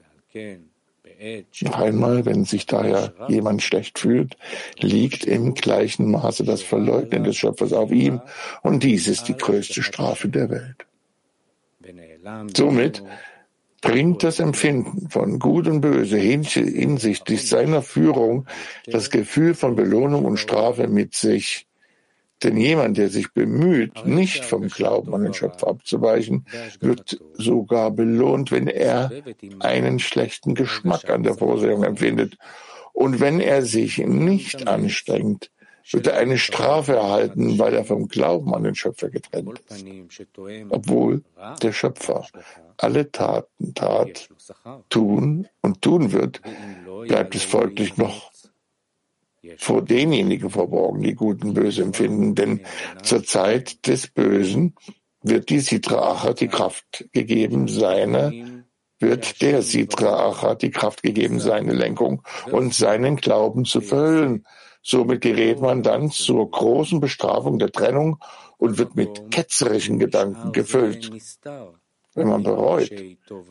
Noch 1.61 1.79
einmal, 1.79 2.25
wenn 2.25 2.45
sich 2.45 2.65
daher 2.65 3.13
jemand 3.27 3.61
schlecht 3.61 3.99
fühlt, 3.99 4.37
liegt 4.79 5.23
im 5.25 5.53
gleichen 5.53 6.09
Maße 6.09 6.43
das 6.43 6.63
Verleugnen 6.63 7.23
des 7.23 7.37
Schöpfers 7.37 7.73
auf 7.73 7.91
ihm, 7.91 8.21
und 8.63 8.81
dies 8.83 9.07
ist 9.07 9.27
die 9.27 9.37
größte 9.37 9.83
Strafe 9.83 10.29
der 10.29 10.49
Welt. 10.49 10.87
Somit 12.55 13.03
bringt 13.81 14.23
das 14.23 14.39
Empfinden 14.39 15.09
von 15.09 15.39
Gut 15.39 15.67
und 15.67 15.81
Böse 15.81 16.17
hinsichtlich 16.17 17.47
seiner 17.47 17.81
Führung 17.81 18.45
das 18.85 19.09
Gefühl 19.09 19.55
von 19.55 19.75
Belohnung 19.75 20.25
und 20.25 20.37
Strafe 20.37 20.87
mit 20.87 21.15
sich, 21.15 21.67
Denn 22.43 22.57
jemand, 22.57 22.97
der 22.97 23.09
sich 23.09 23.33
bemüht, 23.33 24.05
nicht 24.05 24.45
vom 24.45 24.67
Glauben 24.67 25.13
an 25.13 25.23
den 25.23 25.33
Schöpfer 25.33 25.67
abzuweichen, 25.67 26.45
wird 26.79 27.19
sogar 27.33 27.91
belohnt, 27.91 28.51
wenn 28.51 28.67
er 28.67 29.11
einen 29.59 29.99
schlechten 29.99 30.55
Geschmack 30.55 31.09
an 31.09 31.23
der 31.23 31.35
Vorsehung 31.35 31.83
empfindet. 31.83 32.37
Und 32.93 33.19
wenn 33.19 33.39
er 33.39 33.61
sich 33.61 33.99
nicht 33.99 34.67
anstrengt, 34.67 35.51
wird 35.91 36.07
er 36.07 36.17
eine 36.17 36.37
Strafe 36.37 36.95
erhalten, 36.95 37.57
weil 37.57 37.73
er 37.73 37.83
vom 37.83 38.07
Glauben 38.07 38.53
an 38.53 38.63
den 38.63 38.75
Schöpfer 38.75 39.09
getrennt 39.09 39.61
ist. 39.69 39.85
Obwohl 40.69 41.23
der 41.61 41.73
Schöpfer 41.73 42.27
alle 42.77 43.11
Taten 43.11 43.73
tat, 43.73 44.29
tun 44.89 45.47
und 45.61 45.81
tun 45.81 46.11
wird, 46.11 46.41
bleibt 47.07 47.35
es 47.35 47.43
folglich 47.43 47.97
noch 47.97 48.30
vor 49.57 49.81
denjenigen 49.81 50.49
verborgen, 50.49 51.01
die 51.01 51.15
Gut 51.15 51.43
und 51.43 51.53
Böse 51.53 51.81
empfinden, 51.83 52.35
denn 52.35 52.61
zur 53.03 53.23
Zeit 53.23 53.87
des 53.87 54.07
Bösen 54.07 54.75
wird 55.23 55.49
die 55.49 55.59
Sitra 55.59 56.11
Achat 56.11 56.41
die 56.41 56.47
Kraft 56.47 57.05
gegeben, 57.11 57.67
seine, 57.67 58.65
wird 58.99 59.41
der 59.41 59.61
Sitra 59.61 60.29
Achat 60.29 60.61
die 60.61 60.71
Kraft 60.71 61.03
gegeben, 61.03 61.39
seine 61.39 61.73
Lenkung 61.73 62.21
und 62.51 62.73
seinen 62.73 63.15
Glauben 63.17 63.65
zu 63.65 63.81
verhüllen. 63.81 64.45
Somit 64.83 65.21
gerät 65.21 65.61
man 65.61 65.83
dann 65.83 66.09
zur 66.09 66.49
großen 66.49 66.99
Bestrafung 66.99 67.59
der 67.59 67.71
Trennung 67.71 68.17
und 68.57 68.79
wird 68.79 68.95
mit 68.95 69.29
ketzerischen 69.29 69.99
Gedanken 69.99 70.51
gefüllt. 70.51 71.11
Wenn 72.13 72.27
man 72.27 72.43
bereut, 72.43 72.91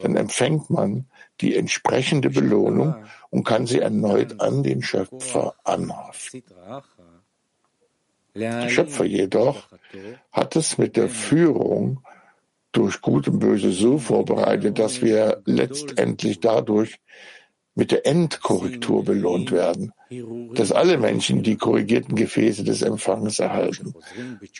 dann 0.03 0.17
empfängt 0.17 0.69
man 0.69 1.07
die 1.41 1.57
entsprechende 1.57 2.29
Belohnung 2.29 2.95
und 3.31 3.45
kann 3.45 3.67
sie 3.67 3.79
erneut 3.79 4.41
an 4.41 4.63
den 4.63 4.83
Schöpfer 4.83 5.55
anhaften. 5.65 6.43
Der 8.35 8.69
Schöpfer 8.69 9.05
jedoch 9.05 9.69
hat 10.31 10.57
es 10.57 10.79
mit 10.79 10.97
der 10.97 11.09
Führung 11.09 12.05
durch 12.73 13.01
Gut 13.01 13.27
und 13.27 13.41
Böse 13.41 13.73
so 13.73 13.99
vorbereitet, 13.99 14.79
dass 14.79 15.03
wir 15.03 15.43
letztendlich 15.45 16.39
dadurch 16.41 17.01
mit 17.75 17.93
der 17.93 18.07
Endkorrektur 18.07 19.05
belohnt 19.05 19.53
werden, 19.53 19.93
dass 20.55 20.73
alle 20.73 20.99
Menschen 20.99 21.43
die 21.43 21.57
korrigierten 21.57 22.17
Gefäße 22.17 22.65
des 22.65 22.83
Empfangs 22.83 23.39
erhalten, 23.39 23.95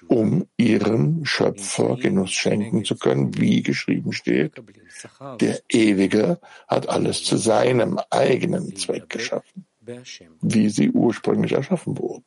um 0.09 0.47
ihrem 0.57 1.25
Schöpfer 1.25 1.97
Genuss 1.97 2.31
schenken 2.31 2.85
zu 2.85 2.97
können, 2.97 3.37
wie 3.39 3.63
geschrieben 3.63 4.13
steht. 4.13 4.53
Der 5.41 5.61
Ewige 5.69 6.39
hat 6.69 6.89
alles 6.89 7.25
zu 7.25 7.37
seinem 7.37 7.99
eigenen 8.11 8.77
Zweck 8.77 9.09
geschaffen, 9.09 9.67
wie 10.41 10.69
sie 10.69 10.91
ursprünglich 10.91 11.53
erschaffen 11.53 11.99
wurden. 11.99 12.25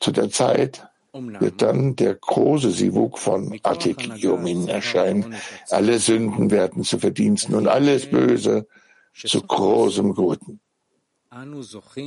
Zu 0.00 0.12
der 0.12 0.30
Zeit 0.30 0.86
wird 1.12 1.60
dann 1.60 1.96
der 1.96 2.14
große 2.14 2.70
Sivuk 2.70 3.18
von 3.18 3.58
Atik 3.62 4.16
Yomin 4.16 4.68
erscheinen. 4.68 5.34
Alle 5.68 5.98
Sünden 5.98 6.50
werden 6.50 6.84
zu 6.84 6.98
Verdiensten 6.98 7.54
und 7.54 7.68
alles 7.68 8.06
Böse 8.08 8.66
zu 9.14 9.42
großem 9.42 10.14
Guten. 10.14 10.60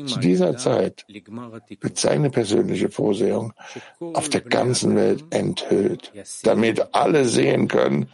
Zu 0.06 0.20
dieser 0.20 0.58
Zeit 0.58 1.06
wird 1.08 1.98
seine 1.98 2.30
persönliche 2.30 2.90
Vorsehung 2.90 3.54
auf 4.00 4.28
der 4.28 4.42
ganzen 4.42 4.98
Welt 4.98 5.24
enthüllt, 5.30 6.12
damit 6.44 6.94
alle 6.94 7.26
sehen 7.26 7.70
können, 7.70 8.10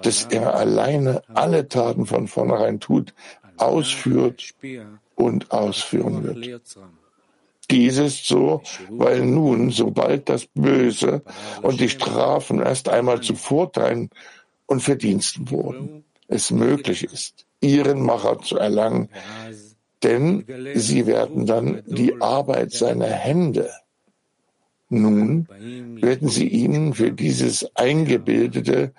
dass 0.00 0.26
er 0.26 0.54
alleine 0.54 1.22
alle 1.34 1.66
Taten 1.66 2.06
von 2.06 2.28
vornherein 2.28 2.78
tut, 2.78 3.14
ausführt 3.56 4.54
und 5.16 5.50
ausführen 5.50 6.22
wird. 6.22 6.78
Dies 7.68 7.98
ist 7.98 8.26
so, 8.26 8.62
weil 8.90 9.26
nun, 9.26 9.70
sobald 9.70 10.28
das 10.28 10.46
Böse 10.46 11.22
und 11.62 11.80
die 11.80 11.88
Strafen 11.88 12.62
erst 12.62 12.88
einmal 12.88 13.20
zu 13.22 13.34
Vorteilen 13.34 14.08
und 14.66 14.82
Verdiensten 14.82 15.50
wurden, 15.50 16.04
es 16.28 16.52
möglich 16.52 17.02
ist, 17.02 17.47
ihren 17.60 18.02
Macher 18.02 18.38
zu 18.40 18.56
erlangen, 18.58 19.08
denn 20.02 20.44
sie 20.74 21.06
werden 21.06 21.46
dann 21.46 21.82
die 21.86 22.20
Arbeit 22.20 22.72
seiner 22.72 23.06
Hände. 23.08 23.70
Nun 24.88 25.48
werden 26.00 26.28
sie 26.28 26.48
ihn 26.48 26.94
für 26.94 27.12
dieses 27.12 27.76
eingebildete 27.76 28.92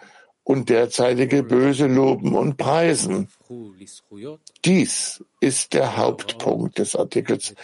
und 0.43 0.69
derzeitige 0.69 1.43
Böse 1.43 1.87
loben 1.87 2.35
und 2.35 2.57
preisen. 2.57 3.27
Dies 4.65 5.23
ist 5.39 5.73
der 5.73 5.97
Hauptpunkt 5.97 6.79
des 6.79 6.95
Artikels, 6.95 7.55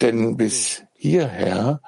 denn 0.00 0.36
bis 0.36 0.82
hierher 0.94 1.80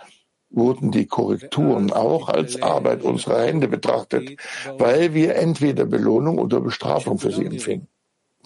wurden 0.50 0.92
die 0.92 1.06
Korrekturen 1.06 1.92
auch 1.92 2.28
als 2.28 2.60
Arbeit 2.62 3.02
unserer 3.02 3.44
Hände 3.44 3.66
betrachtet, 3.66 4.36
weil 4.78 5.14
wir 5.14 5.34
entweder 5.34 5.84
Belohnung 5.84 6.38
oder 6.38 6.60
Bestrafung 6.60 7.18
für 7.18 7.32
sie 7.32 7.46
empfingen. 7.46 7.88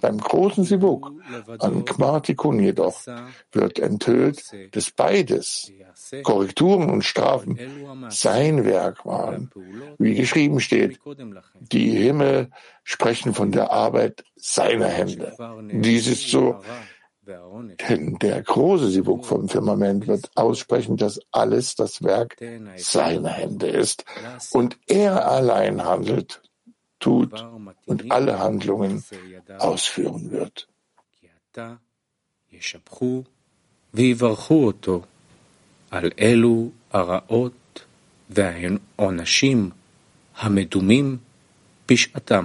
Beim 0.00 0.18
großen 0.18 0.64
Sivuk 0.64 1.12
an 1.58 1.84
Kmartikun 1.84 2.61
jedoch 2.61 3.00
wird 3.52 3.78
enthüllt, 3.78 4.42
dass 4.72 4.90
beides, 4.90 5.72
Korrekturen 6.22 6.90
und 6.90 7.04
Strafen, 7.04 7.58
sein 8.08 8.64
Werk 8.64 9.04
waren. 9.04 9.50
Wie 9.98 10.14
geschrieben 10.14 10.61
steht, 10.61 11.00
die 11.61 11.90
Himmel 11.90 12.50
sprechen 12.84 13.34
von 13.34 13.50
der 13.52 13.72
Arbeit 13.72 14.24
seiner 14.37 14.88
Hände. 14.88 15.34
Dies 15.70 16.06
ist 16.06 16.28
so, 16.28 16.61
denn 17.88 18.16
der 18.20 18.42
große 18.42 18.88
Sivuk 18.88 19.26
vom 19.26 19.48
Firmament 19.48 20.06
wird 20.06 20.30
aussprechen, 20.34 20.96
dass 20.96 21.20
alles 21.30 21.74
das 21.74 22.02
Werk 22.02 22.37
seiner 22.76 23.30
Hände 23.30 23.66
ist 23.66 24.04
und 24.52 24.78
er 24.87 25.28
allein 25.28 25.84
handelt 25.84 26.40
tut 26.98 27.32
und 27.87 28.11
alle 28.11 28.38
Handlungen 28.38 29.02
ausführen 29.58 30.30
wird. 30.30 30.68
על 35.90 36.11
אלו 36.20 36.70
הרעות 36.92 37.84
והעונשים 38.30 39.70
המדומים 40.37 41.16
בשעתם. 41.88 42.44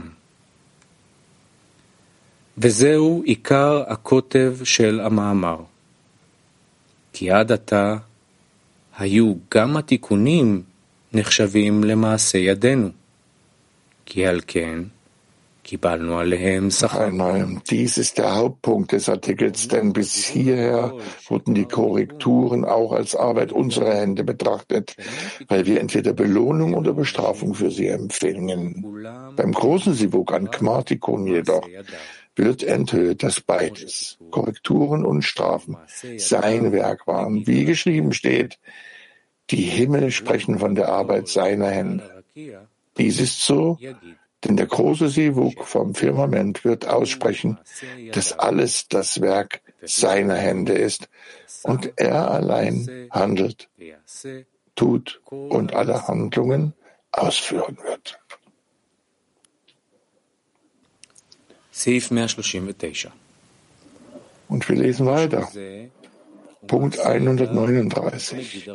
וזהו 2.57 3.23
עיקר 3.25 3.83
הקוטב 3.87 4.57
של 4.63 4.99
המאמר. 4.99 5.63
כי 7.13 7.31
עד 7.31 7.51
עתה 7.51 7.97
היו 8.97 9.33
גם 9.53 9.77
התיקונים 9.77 10.63
נחשבים 11.13 11.83
למעשה 11.83 12.37
ידינו. 12.37 12.89
Dies 17.69 17.97
ist 17.97 18.17
der 18.17 18.35
Hauptpunkt 18.35 18.91
des 18.91 19.07
Artikels, 19.07 19.69
denn 19.69 19.93
bis 19.93 20.13
hierher 20.25 20.93
wurden 21.29 21.55
die 21.55 21.65
Korrekturen 21.65 22.65
auch 22.65 22.91
als 22.91 23.15
Arbeit 23.15 23.53
unserer 23.53 23.93
Hände 23.93 24.25
betrachtet, 24.25 24.97
weil 25.47 25.65
wir 25.65 25.79
entweder 25.79 26.11
Belohnung 26.11 26.73
oder 26.73 26.93
Bestrafung 26.93 27.53
für 27.53 27.71
sie 27.71 27.87
empfingen. 27.87 28.85
Beim 29.37 29.53
großen 29.53 29.93
Sivuk 29.93 30.33
an 30.33 30.51
Kmartikun 30.51 31.27
jedoch 31.27 31.67
wird 32.35 32.63
enthüllt, 32.63 33.23
dass 33.23 33.39
beides, 33.39 34.17
Korrekturen 34.31 35.05
und 35.05 35.21
Strafen, 35.21 35.77
sein 36.17 36.73
Werk 36.73 37.07
waren. 37.07 37.47
Wie 37.47 37.63
geschrieben 37.63 38.11
steht, 38.11 38.59
die 39.49 39.63
Himmel 39.63 40.11
sprechen 40.11 40.59
von 40.59 40.75
der 40.75 40.89
Arbeit 40.89 41.29
seiner 41.29 41.69
Hände. 41.69 42.23
Dies 42.97 43.19
ist 43.19 43.41
so, 43.41 43.77
denn 44.43 44.58
der 44.58 44.67
große 44.67 45.10
Sivuk 45.10 45.65
vom 45.65 45.95
Firmament 45.95 46.63
wird 46.65 46.88
aussprechen, 46.88 47.60
dass 48.12 48.34
alles 48.34 48.88
das 48.88 49.21
Werk 49.21 49.62
seiner 49.82 50.36
Hände 50.36 50.73
ist 50.73 51.10
und 51.63 51.93
er 51.95 52.29
allein 52.32 53.08
handelt, 53.10 53.69
tut 54.75 55.21
und 55.29 55.73
alle 55.73 56.08
Handlungen 56.08 56.73
ausführen 57.12 57.77
wird. 57.84 58.19
Und 64.47 64.69
wir 64.69 64.75
lesen 64.75 65.06
weiter. 65.06 65.49
Punkt 66.67 66.99
139. 66.99 68.69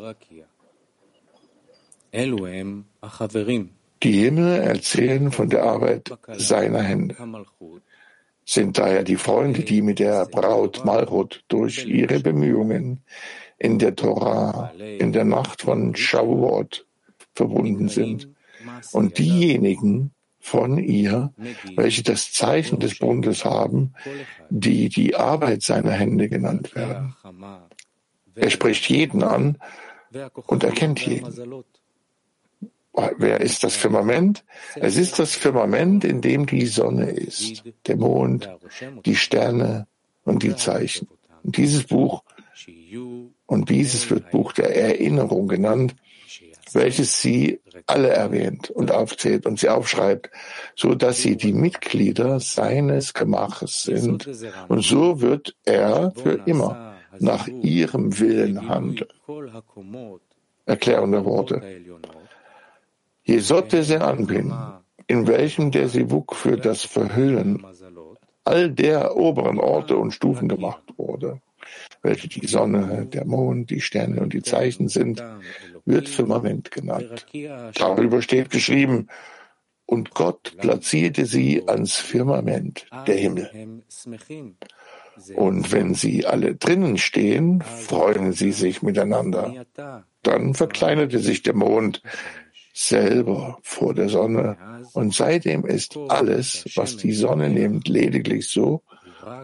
Die 4.03 4.13
Himmel 4.13 4.61
erzählen 4.61 5.33
von 5.33 5.49
der 5.51 5.65
Arbeit 5.65 6.11
seiner 6.37 6.83
Hände, 6.83 7.17
sind 8.45 8.79
daher 8.79 9.03
die 9.03 9.17
Freunde, 9.17 9.63
die 9.63 9.83
mit 9.83 9.99
der 9.99 10.27
Braut 10.27 10.85
Malchut 10.85 11.45
durch 11.49 11.85
ihre 11.85 12.21
Bemühungen 12.21 13.03
in 13.59 13.79
der 13.79 13.95
Torah, 13.97 14.73
in 14.79 15.13
der 15.13 15.25
Nacht 15.25 15.63
von 15.63 15.95
Shavuot 15.95 16.87
verbunden 17.35 17.89
sind, 17.89 18.29
und 18.93 19.19
diejenigen 19.19 20.13
von 20.41 20.79
ihr, 20.79 21.33
welche 21.77 22.03
das 22.03 22.33
Zeichen 22.33 22.79
des 22.79 22.99
Bundes 22.99 23.45
haben, 23.45 23.95
die 24.49 24.89
die 24.89 25.15
Arbeit 25.15 25.63
seiner 25.63 25.93
Hände 25.93 26.29
genannt 26.29 26.75
werden. 26.75 27.15
Er 28.35 28.51
spricht 28.51 28.89
jeden 28.89 29.23
an, 29.23 29.59
und 30.47 30.65
erkennt 30.65 31.05
jeden. 31.05 31.63
Wer 33.19 33.41
ist 33.41 33.65
das 33.65 33.77
Firmament? 33.77 34.45
Es 34.75 34.97
ist 34.97 35.19
das 35.19 35.35
Firmament, 35.35 36.05
in 36.05 36.21
dem 36.21 36.47
die 36.47 36.67
Sonne 36.67 37.11
ist, 37.11 37.65
der 37.87 37.97
Mond, 37.97 38.49
die 39.05 39.17
Sterne 39.17 39.87
und 40.25 40.43
die 40.43 40.57
Zeichen. 40.57 41.09
Und 41.43 41.57
dieses 41.57 41.85
Buch, 41.85 42.23
und 43.47 43.71
dieses 43.71 44.11
wird 44.11 44.31
Buch 44.31 44.53
der 44.53 44.77
Erinnerung 44.77 45.49
genannt, 45.49 45.95
welches 46.73 47.21
sie 47.21 47.61
alle 47.87 48.09
erwähnt 48.09 48.71
und 48.71 48.91
aufzählt 48.91 49.47
und 49.47 49.59
sie 49.59 49.69
aufschreibt, 49.69 50.31
so 50.75 50.95
dass 50.95 51.19
sie 51.19 51.37
die 51.37 51.53
Mitglieder 51.53 52.41
seines 52.41 53.15
Gemaches 53.15 53.85
sind. 53.85 54.29
Und 54.69 54.83
so 54.83 55.21
wird 55.21 55.57
er 55.65 56.13
für 56.17 56.43
immer 56.47 56.97
nach 57.19 57.49
ihrem 57.49 58.19
Willen 58.19 58.69
handeln. 58.69 59.09
Erklärende 60.67 61.25
Worte. 61.25 61.63
Jesod 63.29 63.73
der 63.73 64.01
Anpin, 64.01 64.55
in 65.07 65.27
welchem 65.27 65.71
der 65.71 65.91
Sivuk 65.91 66.35
für 66.35 66.57
das 66.57 66.85
Verhüllen 66.85 67.63
all 68.45 68.71
der 68.71 69.19
oberen 69.19 69.61
Orte 69.61 69.99
und 69.99 70.13
Stufen 70.13 70.49
gemacht 70.49 70.83
wurde, 70.97 71.43
welche 72.01 72.29
die 72.29 72.47
Sonne, 72.47 73.05
der 73.05 73.27
Mond, 73.27 73.69
die 73.69 73.83
Sterne 73.83 74.23
und 74.23 74.33
die 74.33 74.43
Zeichen 74.43 74.89
sind, 74.89 75.23
wird 75.85 76.09
Firmament 76.09 76.71
genannt. 76.71 77.27
Darüber 77.75 78.23
steht 78.23 78.49
geschrieben, 78.49 79.09
und 79.85 80.15
Gott 80.15 80.55
platzierte 80.57 81.27
sie 81.27 81.69
ans 81.69 81.97
Firmament, 81.97 82.87
der 83.07 83.17
Himmel. 83.17 83.83
Und 85.35 85.73
wenn 85.73 85.95
sie 85.95 86.25
alle 86.25 86.55
drinnen 86.55 86.97
stehen, 86.97 87.61
freuen 87.61 88.33
sie 88.33 88.53
sich 88.53 88.81
miteinander. 88.83 89.67
Dann 90.23 90.55
verkleinerte 90.55 91.19
sich 91.19 91.43
der 91.43 91.55
Mond, 91.55 92.03
selber 92.79 93.59
vor 93.63 93.93
der 93.93 94.09
Sonne. 94.09 94.57
Und 94.93 95.13
seitdem 95.13 95.67
ist 95.67 95.99
alles, 96.09 96.65
was 96.77 96.97
die 96.97 97.13
Sonne 97.13 97.51
nimmt, 97.51 97.89
lediglich 97.89 98.49
so, 98.49 98.83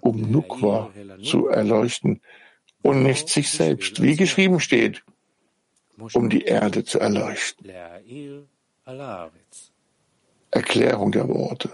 um 0.03 0.31
Nukwa 0.31 0.91
zu 1.23 1.49
erleuchten 1.49 2.21
und 2.83 3.03
nicht 3.03 3.29
sich 3.29 3.51
selbst, 3.51 4.01
wie 4.01 4.15
geschrieben 4.15 4.61
steht, 4.61 5.03
um 6.13 6.31
die 6.31 6.43
Erde 6.43 6.85
zu 6.85 7.01
erleuchten. 7.01 7.71
Erklärung 10.53 11.11
der 11.11 11.29
Worte. 11.29 11.71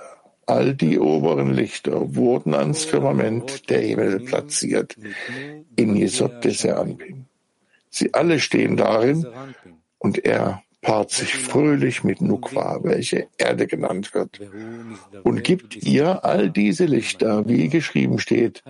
All 0.47 0.75
die 0.75 0.99
oberen 0.99 1.53
Lichter 1.53 2.15
wurden 2.17 2.55
ans 2.55 2.85
Firmament 2.85 3.69
der 3.69 3.83
Himmel 3.83 4.21
platziert, 4.21 4.97
in 5.77 5.95
Jesod 5.95 6.43
des 6.43 6.65
Anpin. 6.65 7.27
Sie 7.91 8.15
alle 8.15 8.41
stehen 8.41 8.77
darin 8.77 9.27
und 9.99 10.25
er 10.25 10.63
paart 10.81 11.11
sich 11.11 11.35
fröhlich 11.35 12.05
mit 12.05 12.21
Nukwa, 12.21 12.81
welche 12.83 13.29
Erde 13.37 13.67
genannt 13.67 14.15
wird, 14.15 14.41
und 15.23 15.45
gibt 15.45 15.77
ihr 15.77 16.25
all 16.25 16.51
diese 16.51 16.87
Lichter, 16.87 17.47
wie 17.49 17.69
geschrieben 17.69 18.19
steht, 18.19 18.63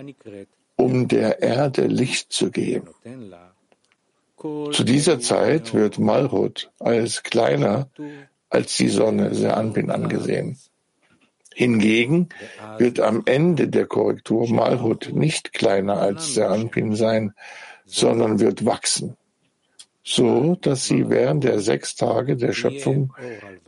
um 0.75 1.07
der 1.07 1.41
Erde 1.41 1.85
Licht 1.87 2.33
zu 2.33 2.51
geben. 2.51 2.89
Zu 4.37 4.83
dieser 4.83 5.19
Zeit 5.19 5.73
wird 5.73 5.99
Malhut 5.99 6.71
als 6.79 7.23
kleiner 7.23 7.87
als 8.49 8.75
die 8.75 8.89
Sonne 8.89 9.33
Seanpin 9.33 9.89
angesehen. 9.89 10.57
Hingegen 11.53 12.29
wird 12.77 12.99
am 12.99 13.23
Ende 13.25 13.69
der 13.69 13.85
Korrektur 13.85 14.49
Malhut 14.49 15.11
nicht 15.13 15.53
kleiner 15.53 16.01
als 16.01 16.33
Seanpin 16.33 16.95
sein, 16.95 17.33
sondern 17.85 18.39
wird 18.39 18.65
wachsen 18.65 19.15
so 20.13 20.55
dass 20.55 20.85
sie 20.85 21.09
während 21.09 21.43
der 21.43 21.59
sechs 21.59 21.95
Tage 21.95 22.35
der 22.35 22.53
Schöpfung 22.53 23.13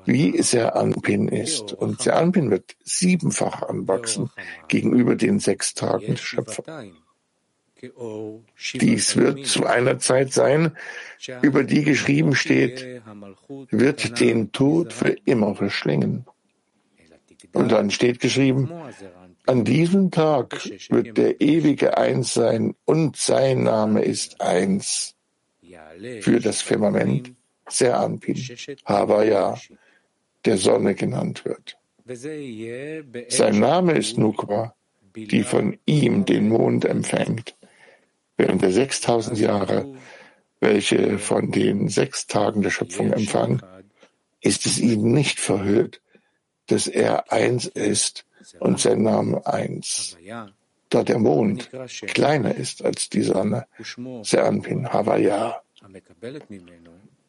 wie 0.05 0.41
Seranpin 0.41 1.27
ist. 1.29 1.73
Und 1.73 2.01
Seranpin 2.01 2.51
wird 2.51 2.75
siebenfach 2.83 3.61
anwachsen 3.63 4.29
gegenüber 4.67 5.15
den 5.15 5.39
sechs 5.39 5.73
Tagen 5.73 6.07
der 6.07 6.17
Schöpfung. 6.17 6.65
Dies 8.75 9.17
wird 9.17 9.45
zu 9.45 9.65
einer 9.65 9.99
Zeit 9.99 10.31
sein, 10.31 10.75
über 11.41 11.63
die 11.63 11.83
geschrieben 11.83 12.35
steht, 12.35 13.01
wird 13.69 14.19
den 14.19 14.51
Tod 14.51 14.93
für 14.93 15.15
immer 15.25 15.55
verschlingen. 15.55 16.25
Und 17.51 17.71
dann 17.71 17.91
steht 17.91 18.19
geschrieben, 18.19 18.71
an 19.45 19.65
diesem 19.65 20.11
Tag 20.11 20.69
wird 20.89 21.17
der 21.17 21.41
Ewige 21.41 21.97
eins 21.97 22.33
sein 22.33 22.75
und 22.85 23.17
sein 23.17 23.63
Name 23.63 24.03
ist 24.03 24.39
eins 24.39 25.12
für 26.21 26.39
das 26.39 26.61
Firmament 26.61 27.33
Seranpin, 27.67 28.37
Havaya, 28.85 29.57
der 30.45 30.57
Sonne 30.57 30.95
genannt 30.95 31.45
wird. 31.45 31.77
Sein 33.29 33.59
Name 33.59 33.93
ist 33.93 34.17
Nukwa, 34.17 34.75
die 35.15 35.43
von 35.43 35.77
ihm 35.85 36.25
den 36.25 36.49
Mond 36.49 36.85
empfängt, 36.85 37.55
während 38.35 38.61
der 38.61 38.71
6000 38.71 39.39
Jahre, 39.39 39.95
welche 40.59 41.17
von 41.19 41.51
den 41.51 41.87
sechs 41.87 42.27
Tagen 42.27 42.61
der 42.61 42.71
Schöpfung 42.71 43.13
empfangen, 43.13 43.61
ist 44.41 44.65
es 44.65 44.79
ihm 44.79 45.13
nicht 45.13 45.39
verhüllt, 45.39 46.01
dass 46.67 46.87
er 46.87 47.31
eins 47.31 47.65
ist 47.67 48.25
und 48.59 48.79
sein 48.79 49.01
Name 49.01 49.45
eins 49.45 50.17
da 50.93 51.03
der 51.03 51.17
Mond 51.17 51.71
kleiner 52.07 52.53
ist 52.53 52.85
als 52.85 53.09
die 53.09 53.23
Sonne, 53.23 53.65
Seanpin 54.21 54.91
Havaya. 54.91 55.62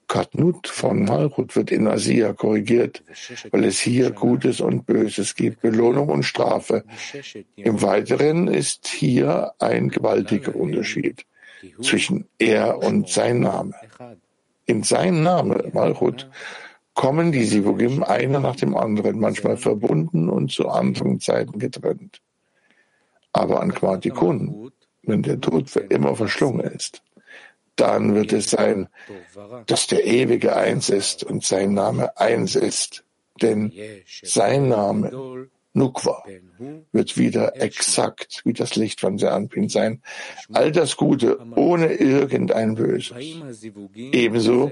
Katnut 0.06 0.68
von 0.68 1.04
Malchut 1.04 1.56
wird 1.56 1.72
in 1.72 1.88
Asia 1.88 2.32
korrigiert, 2.32 3.02
weil 3.50 3.64
es 3.64 3.80
hier 3.80 4.12
Gutes 4.12 4.60
und 4.60 4.86
Böses 4.86 5.34
gibt, 5.34 5.60
Belohnung 5.60 6.08
und 6.08 6.22
Strafe. 6.22 6.84
Im 7.56 7.82
Weiteren 7.82 8.46
ist 8.46 8.86
hier 8.86 9.52
ein 9.58 9.88
gewaltiger 9.88 10.54
Unterschied 10.54 11.26
zwischen 11.80 12.26
er 12.38 12.78
und 12.78 13.08
sein 13.08 13.40
Name. 13.40 13.74
In 14.66 14.82
sein 14.82 15.22
Name, 15.22 15.70
Malchut, 15.72 16.28
kommen 16.94 17.32
die 17.32 17.44
Sivugim 17.44 18.02
einer 18.04 18.38
nach 18.40 18.56
dem 18.56 18.76
anderen, 18.76 19.18
manchmal 19.18 19.56
verbunden 19.56 20.28
und 20.28 20.52
zu 20.52 20.68
anderen 20.68 21.18
Zeiten 21.18 21.58
getrennt. 21.58 22.20
Aber 23.32 23.60
an 23.60 23.74
Quantikun, 23.74 24.70
wenn 25.02 25.22
der 25.22 25.40
Tod 25.40 25.68
für 25.68 25.80
immer 25.80 26.14
verschlungen 26.14 26.60
ist, 26.60 27.02
dann 27.76 28.14
wird 28.14 28.32
es 28.32 28.50
sein, 28.50 28.88
dass 29.66 29.86
der 29.86 30.04
Ewige 30.04 30.56
eins 30.56 30.88
ist 30.88 31.24
und 31.24 31.44
sein 31.44 31.74
Name 31.74 32.16
eins 32.18 32.54
ist. 32.54 33.04
Denn 33.42 33.72
sein 34.22 34.68
Name, 34.68 35.48
Nukwa, 35.72 36.22
wird 36.92 37.18
wieder 37.18 37.60
exakt 37.60 38.42
wie 38.44 38.52
das 38.52 38.76
Licht 38.76 39.00
von 39.00 39.18
Seanpin 39.18 39.68
sein. 39.68 40.02
All 40.52 40.70
das 40.70 40.96
Gute 40.96 41.38
ohne 41.56 41.94
irgendein 41.94 42.76
Böses. 42.76 43.16
Ebenso 43.96 44.70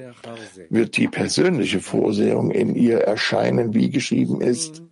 wird 0.71 0.97
die 0.97 1.09
persönliche 1.09 1.81
Vorsehung 1.81 2.53
in 2.53 2.77
ihr 2.77 3.01
erscheinen, 3.01 3.75
wie 3.75 3.91
geschrieben 3.91 4.41
ist. 4.41 4.83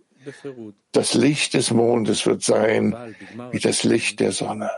Das 0.93 1.15
Licht 1.15 1.55
des 1.55 1.71
Mondes 1.71 2.27
wird 2.27 2.43
sein 2.43 2.97
wie 3.53 3.61
das 3.61 3.85
Licht 3.85 4.19
der 4.21 4.33
Sonne. 4.33 4.71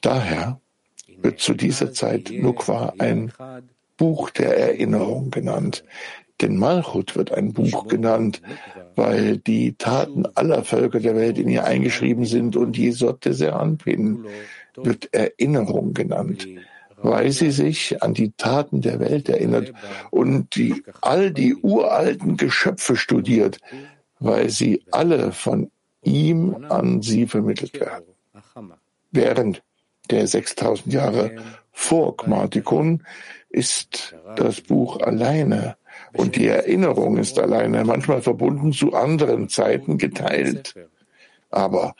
Daher 0.00 0.60
zu 1.36 1.54
dieser 1.54 1.92
Zeit 1.92 2.30
Nukwa 2.32 2.94
ein 2.98 3.32
Buch 3.96 4.30
der 4.30 4.56
Erinnerung 4.56 5.30
genannt. 5.30 5.84
Denn 6.40 6.56
Malchut 6.56 7.14
wird 7.14 7.32
ein 7.32 7.52
Buch 7.52 7.86
genannt, 7.86 8.42
weil 8.96 9.38
die 9.38 9.74
Taten 9.74 10.26
aller 10.34 10.64
Völker 10.64 10.98
der 10.98 11.14
Welt 11.14 11.38
in 11.38 11.48
ihr 11.48 11.64
eingeschrieben 11.64 12.24
sind 12.24 12.56
und 12.56 12.76
Jesod 12.76 13.24
de 13.24 13.32
Seranpin 13.32 14.24
wird 14.76 15.14
Erinnerung 15.14 15.94
genannt, 15.94 16.48
weil 16.96 17.30
sie 17.30 17.52
sich 17.52 18.02
an 18.02 18.14
die 18.14 18.32
Taten 18.32 18.80
der 18.80 18.98
Welt 18.98 19.28
erinnert 19.28 19.72
und 20.10 20.56
die, 20.56 20.82
all 21.00 21.30
die 21.30 21.54
uralten 21.54 22.36
Geschöpfe 22.36 22.96
studiert, 22.96 23.60
weil 24.18 24.50
sie 24.50 24.82
alle 24.90 25.30
von 25.30 25.70
ihm 26.02 26.66
an 26.68 27.00
sie 27.00 27.26
vermittelt 27.26 27.80
werden. 27.80 28.06
Während 29.12 29.62
der 30.10 30.26
6000 30.26 30.92
Jahre 30.92 31.36
vor 31.72 32.16
Gmartikun 32.16 33.02
ist 33.48 34.14
das 34.36 34.60
Buch 34.60 35.00
alleine 35.00 35.76
und 36.12 36.36
die 36.36 36.46
Erinnerung 36.46 37.18
ist 37.18 37.38
alleine, 37.38 37.84
manchmal 37.84 38.22
verbunden 38.22 38.72
zu 38.72 38.94
anderen 38.94 39.48
Zeiten 39.48 39.98
geteilt. 39.98 40.74
Aber 41.50 41.94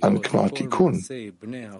an 0.00 0.20
Gmartikun 0.22 1.04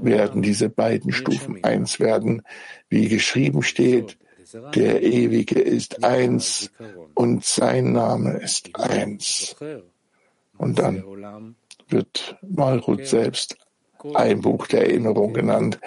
werden 0.00 0.42
diese 0.42 0.68
beiden 0.68 1.12
Stufen 1.12 1.62
eins 1.62 2.00
werden, 2.00 2.42
wie 2.88 3.09
geschrieben 3.09 3.62
steht, 3.62 4.18
der 4.74 5.02
Ewige 5.02 5.61
ist 5.61 6.04
eins 6.04 6.70
und 7.14 7.44
sein 7.44 7.92
Name 7.92 8.38
ist 8.38 8.70
eins. 8.74 9.57
Und 10.57 10.78
dann 10.78 11.54
wird 11.88 12.37
Malhut 12.42 13.07
selbst 13.07 13.57
ein 14.14 14.40
Buch 14.40 14.66
der 14.66 14.82
Erinnerung 14.82 15.32
genannt, 15.32 15.78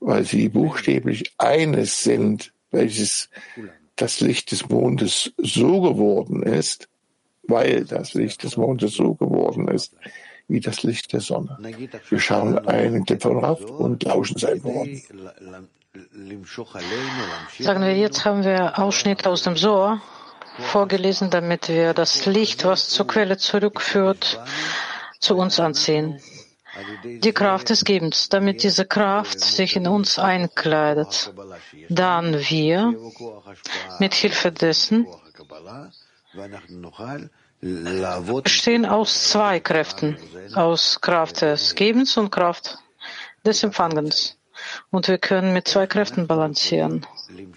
weil 0.00 0.24
sie 0.24 0.48
buchstäblich 0.48 1.32
eines 1.38 2.02
sind, 2.02 2.52
welches 2.70 3.28
das 3.96 4.20
Licht 4.20 4.50
des 4.50 4.68
Mondes 4.68 5.32
so 5.38 5.80
geworden 5.80 6.42
ist, 6.42 6.88
weil 7.42 7.84
das 7.84 8.14
Licht 8.14 8.42
des 8.42 8.56
Mondes 8.56 8.94
so 8.94 9.14
geworden 9.14 9.68
ist, 9.68 9.94
wie 10.48 10.60
das 10.60 10.82
Licht 10.82 11.12
der 11.12 11.20
Sonne. 11.20 11.58
Wir 12.08 12.20
schauen 12.20 12.58
einen 12.66 13.04
Clip 13.04 13.22
von 13.22 13.38
Raff 13.38 13.62
und 13.64 14.02
lauschen 14.04 14.38
sein 14.38 14.62
Wort. 14.64 14.88
Sagen 17.58 17.82
wir, 17.82 17.96
jetzt 17.96 18.24
haben 18.24 18.44
wir 18.44 18.78
Ausschnitte 18.78 19.28
aus 19.28 19.42
dem 19.42 19.56
Sohr 19.56 20.00
vorgelesen, 20.58 21.30
damit 21.30 21.68
wir 21.68 21.94
das 21.94 22.26
Licht, 22.26 22.64
was 22.64 22.88
zur 22.88 23.06
Quelle 23.06 23.36
zurückführt, 23.36 24.40
zu 25.20 25.36
uns 25.36 25.60
anziehen. 25.60 26.20
Die 27.04 27.32
Kraft 27.32 27.68
des 27.68 27.84
Gebens, 27.84 28.28
damit 28.28 28.62
diese 28.62 28.86
Kraft 28.86 29.40
sich 29.40 29.76
in 29.76 29.86
uns 29.86 30.18
einkleidet. 30.18 31.32
Dann 31.88 32.38
wir 32.38 32.94
mit 33.98 34.14
Hilfe 34.14 34.52
dessen 34.52 35.06
bestehen 38.42 38.86
aus 38.86 39.28
zwei 39.28 39.60
Kräften, 39.60 40.16
aus 40.54 41.00
Kraft 41.00 41.42
des 41.42 41.74
Gebens 41.74 42.16
und 42.16 42.30
Kraft 42.30 42.78
des 43.44 43.62
Empfangens. 43.62 44.38
Und 44.90 45.08
wir 45.08 45.18
können 45.18 45.52
mit 45.52 45.68
zwei 45.68 45.86
Kräften 45.86 46.26
balancieren 46.26 47.06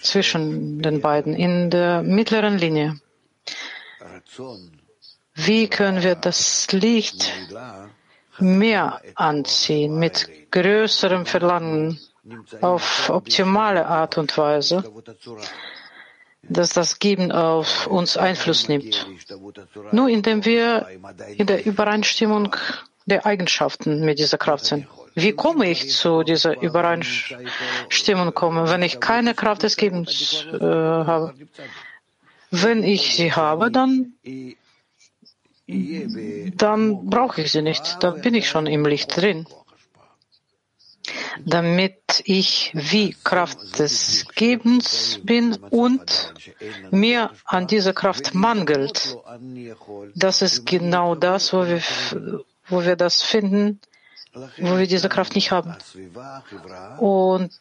zwischen 0.01 0.82
den 0.82 1.01
beiden 1.01 1.34
in 1.34 1.69
der 1.69 2.01
mittleren 2.04 2.58
Linie. 2.58 2.99
Wie 5.36 5.67
können 5.67 6.01
wir 6.01 6.15
das 6.15 6.71
Licht 6.71 7.32
mehr 8.39 9.02
anziehen 9.15 9.98
mit 9.98 10.30
größerem 10.52 11.26
Verlangen 11.26 12.00
auf 12.62 13.10
optimale 13.10 13.86
Art 13.86 14.17
und 14.17 14.38
Weise, 14.38 14.84
dass 16.43 16.69
das 16.69 17.00
Geben 17.00 17.32
auf 17.32 17.88
uns 17.88 18.17
Einfluss 18.17 18.67
nimmt. 18.67 19.08
Nur 19.91 20.10
indem 20.10 20.45
wir 20.45 20.88
in 21.38 21.48
der 21.48 21.65
Übereinstimmung 21.65 22.56
der 23.06 23.26
Eigenschaften 23.26 24.04
mit 24.04 24.19
dieser 24.19 24.38
Kraft 24.38 24.65
sind. 24.65 24.88
Wie 25.13 25.32
komme 25.32 25.69
ich 25.69 25.91
zu 25.91 26.24
dieser 26.24 26.62
Übereinstimmung 26.62 28.34
komme, 28.34 28.69
wenn 28.69 28.82
ich 28.82 29.00
keine 29.00 29.34
Kraft 29.34 29.63
des 29.63 29.78
Gebens 29.78 30.45
äh, 30.52 30.60
habe? 30.60 31.34
Wenn 32.52 32.84
ich 32.84 33.15
sie 33.15 33.32
habe, 33.32 33.71
dann, 33.71 34.13
dann 35.67 37.10
brauche 37.10 37.41
ich 37.41 37.51
sie 37.51 37.62
nicht. 37.62 37.97
Dann 38.01 38.21
bin 38.21 38.36
ich 38.36 38.47
schon 38.47 38.67
im 38.67 38.86
Licht 38.86 39.15
drin. 39.15 39.45
Damit 41.43 42.23
ich 42.23 42.71
wie 42.73 43.15
Kraft 43.23 43.80
des 43.80 44.25
Gebens 44.36 45.19
bin 45.23 45.56
und 45.69 46.34
mir 46.91 47.32
an 47.45 47.67
dieser 47.67 47.93
Kraft 47.93 48.34
mangelt. 48.34 49.17
Das 50.15 50.41
ist 50.41 50.65
genau 50.65 51.15
das, 51.15 51.54
wo 51.54 51.67
wir, 51.67 51.82
wo 52.67 52.84
wir 52.84 52.95
das 52.95 53.21
finden, 53.21 53.80
wo 54.58 54.78
wir 54.78 54.88
diese 54.88 55.10
Kraft 55.10 55.36
nicht 55.36 55.52
haben. 55.52 55.76
Und 56.98 57.52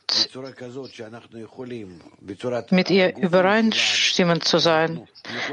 mit 2.70 2.90
ihr 2.90 3.16
übereinstimmend 3.16 4.44
zu 4.44 4.58
sein, 4.58 5.06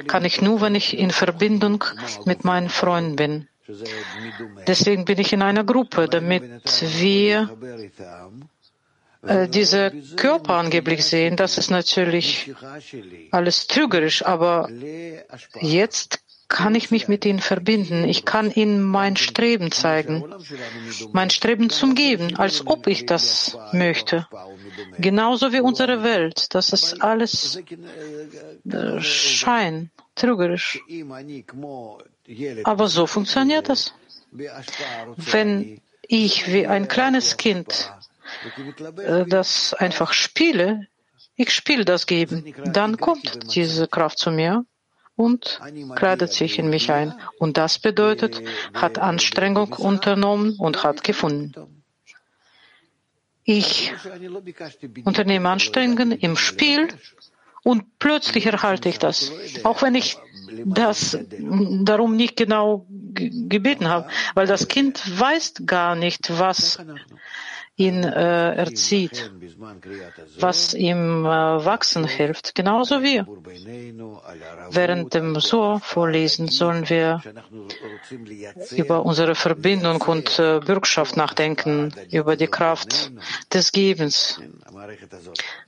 kann 0.07 0.25
ich 0.25 0.41
nur, 0.41 0.61
wenn 0.61 0.75
ich 0.75 0.97
in 0.97 1.11
Verbindung 1.11 1.83
mit 2.25 2.43
meinen 2.43 2.69
Freunden 2.69 3.15
bin. 3.15 3.47
Deswegen 4.67 5.05
bin 5.05 5.19
ich 5.19 5.33
in 5.33 5.41
einer 5.41 5.63
Gruppe, 5.63 6.07
damit 6.07 6.43
wir 6.81 7.49
äh, 9.21 9.47
diese 9.47 9.91
Körper 10.15 10.55
angeblich 10.55 11.05
sehen. 11.05 11.35
Das 11.35 11.57
ist 11.57 11.69
natürlich 11.69 12.53
alles 13.31 13.67
trügerisch, 13.67 14.25
aber 14.25 14.69
jetzt 15.61 16.19
kann 16.51 16.75
ich 16.75 16.91
mich 16.91 17.07
mit 17.07 17.25
ihnen 17.25 17.39
verbinden. 17.39 18.03
Ich 18.03 18.25
kann 18.25 18.51
ihnen 18.51 18.83
mein 18.83 19.15
Streben 19.15 19.71
zeigen, 19.71 20.25
mein 21.13 21.29
Streben 21.29 21.69
zum 21.69 21.95
Geben, 21.95 22.35
als 22.35 22.67
ob 22.67 22.87
ich 22.87 23.05
das 23.05 23.57
möchte. 23.71 24.27
Genauso 24.97 25.53
wie 25.53 25.61
unsere 25.61 26.03
Welt. 26.03 26.53
Das 26.53 26.73
ist 26.73 27.01
alles 27.01 27.55
äh, 27.55 28.99
Schein, 28.99 29.91
trügerisch. 30.15 30.79
Aber 32.65 32.87
so 32.87 33.07
funktioniert 33.07 33.69
das. 33.69 33.93
Wenn 35.15 35.79
ich 36.01 36.51
wie 36.51 36.67
ein 36.67 36.89
kleines 36.89 37.37
Kind 37.37 37.93
äh, 38.97 39.25
das 39.25 39.73
einfach 39.73 40.11
spiele, 40.11 40.87
ich 41.35 41.51
spiele 41.51 41.85
das 41.85 42.07
Geben, 42.07 42.53
dann 42.65 42.97
kommt 42.97 43.55
diese 43.55 43.87
Kraft 43.87 44.19
zu 44.19 44.31
mir 44.31 44.65
und 45.21 45.61
kleidet 45.95 46.33
sich 46.33 46.57
in 46.57 46.69
mich 46.69 46.91
ein. 46.91 47.13
Und 47.37 47.57
das 47.57 47.79
bedeutet, 47.79 48.41
hat 48.73 48.97
Anstrengung 48.97 49.73
unternommen 49.73 50.55
und 50.57 50.83
hat 50.83 51.03
gefunden. 51.03 51.53
Ich 53.43 53.93
unternehme 55.03 55.49
Anstrengungen 55.49 56.11
im 56.11 56.37
Spiel 56.37 56.87
und 57.63 57.99
plötzlich 57.99 58.45
erhalte 58.45 58.89
ich 58.89 58.97
das. 58.97 59.31
Auch 59.63 59.81
wenn 59.81 59.95
ich 59.95 60.17
das 60.65 61.17
darum 61.29 62.15
nicht 62.15 62.35
genau 62.35 62.85
gebeten 62.89 63.87
habe, 63.87 64.09
weil 64.33 64.47
das 64.47 64.67
Kind 64.67 65.01
weiß 65.19 65.53
gar 65.65 65.95
nicht, 65.95 66.39
was 66.39 66.79
ihn 67.81 68.03
äh, 68.03 68.55
erzieht, 68.55 69.31
was 70.39 70.73
ihm 70.73 71.25
äh, 71.25 71.29
wachsen 71.65 72.05
hilft, 72.05 72.55
genauso 72.55 73.01
wie. 73.03 73.23
Während 74.69 75.13
dem 75.13 75.39
So 75.39 75.79
vorlesen 75.79 76.47
sollen 76.47 76.89
wir 76.89 77.21
über 78.71 79.05
unsere 79.05 79.35
Verbindung 79.35 80.01
und 80.01 80.39
äh, 80.39 80.59
Bürgschaft 80.59 81.17
nachdenken, 81.17 81.93
über 82.11 82.35
die 82.35 82.47
Kraft 82.47 83.11
des 83.53 83.71
Gebens, 83.71 84.39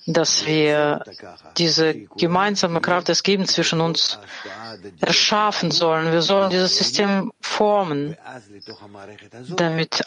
dass 0.05 0.45
wir 0.45 1.03
diese 1.57 1.95
gemeinsame 2.17 2.81
Kraft 2.81 3.07
des 3.07 3.23
Gebens 3.23 3.53
zwischen 3.53 3.81
uns 3.81 4.19
erschaffen 5.01 5.71
sollen. 5.71 6.11
Wir 6.11 6.21
sollen 6.21 6.49
dieses 6.49 6.77
System 6.77 7.31
formen, 7.41 8.15
damit 9.55 10.03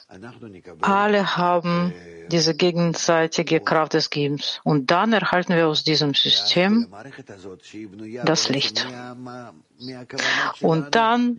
alle 0.81 1.37
haben 1.37 1.93
diese 2.29 2.55
gegenseitige 2.55 3.61
Kraft 3.61 3.95
des 3.95 4.11
Gebens. 4.11 4.61
Und 4.65 4.91
dann 4.91 5.13
erhalten 5.13 5.55
wir 5.55 5.69
aus 5.69 5.85
diesem 5.85 6.15
System 6.15 6.89
das 8.25 8.49
Licht. 8.49 8.87
Und 10.61 10.95
dann 10.95 11.39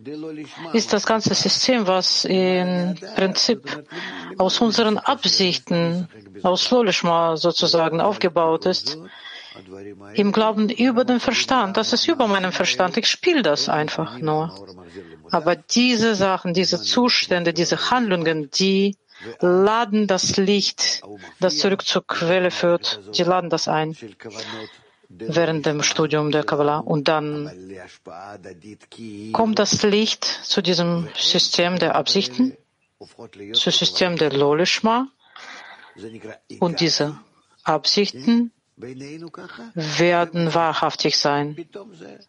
ist 0.72 0.92
das 0.92 1.06
ganze 1.06 1.34
System, 1.34 1.86
was 1.86 2.24
im 2.24 2.94
Prinzip 3.16 3.84
aus 4.38 4.60
unseren 4.60 4.98
Absichten, 4.98 6.08
aus 6.42 6.70
Lolishma 6.70 7.36
sozusagen 7.36 8.00
aufgebaut 8.00 8.66
ist, 8.66 8.98
im 10.14 10.30
Glauben 10.32 10.68
über 10.70 11.04
den 11.04 11.20
Verstand. 11.20 11.76
Das 11.76 11.92
ist 11.92 12.06
über 12.06 12.28
meinen 12.28 12.52
Verstand. 12.52 12.96
Ich 12.96 13.08
spiele 13.08 13.42
das 13.42 13.68
einfach 13.68 14.18
nur. 14.18 14.54
Aber 15.30 15.56
diese 15.56 16.14
Sachen, 16.14 16.54
diese 16.54 16.80
Zustände, 16.80 17.52
diese 17.52 17.90
Handlungen, 17.90 18.50
die 18.50 18.96
laden 19.40 20.06
das 20.06 20.36
Licht, 20.36 21.02
das 21.40 21.58
zurück 21.58 21.84
zur 21.84 22.06
Quelle 22.06 22.50
führt, 22.50 23.00
die 23.16 23.22
laden 23.22 23.50
das 23.50 23.68
ein 23.68 23.96
während 25.08 25.64
dem 25.66 25.82
Studium 25.82 26.30
der 26.30 26.44
Kabbalah. 26.44 26.78
Und 26.78 27.08
dann 27.08 27.50
kommt 29.32 29.58
das 29.58 29.82
Licht 29.82 30.24
zu 30.24 30.62
diesem 30.62 31.08
System 31.16 31.78
der 31.78 31.94
Absichten, 31.94 32.56
zu 33.52 33.70
System 33.70 34.16
der 34.16 34.32
Lolishma. 34.32 35.08
Und 36.60 36.80
diese 36.80 37.18
Absichten 37.64 38.52
werden 38.76 40.54
wahrhaftig 40.54 41.18
sein, 41.18 41.68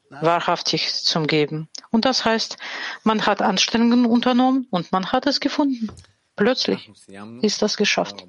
wahrhaftig 0.09 0.91
zum 0.93 1.27
Geben. 1.27 1.69
Und 1.91 2.05
das 2.05 2.25
heißt, 2.25 2.57
man 3.03 3.25
hat 3.27 3.41
Anstrengungen 3.41 4.05
unternommen 4.05 4.67
und 4.71 4.91
man 4.91 5.11
hat 5.11 5.27
es 5.27 5.39
gefunden. 5.39 5.91
Plötzlich 6.39 6.89
ist 7.41 7.61
das 7.61 7.75
geschafft. 7.75 8.25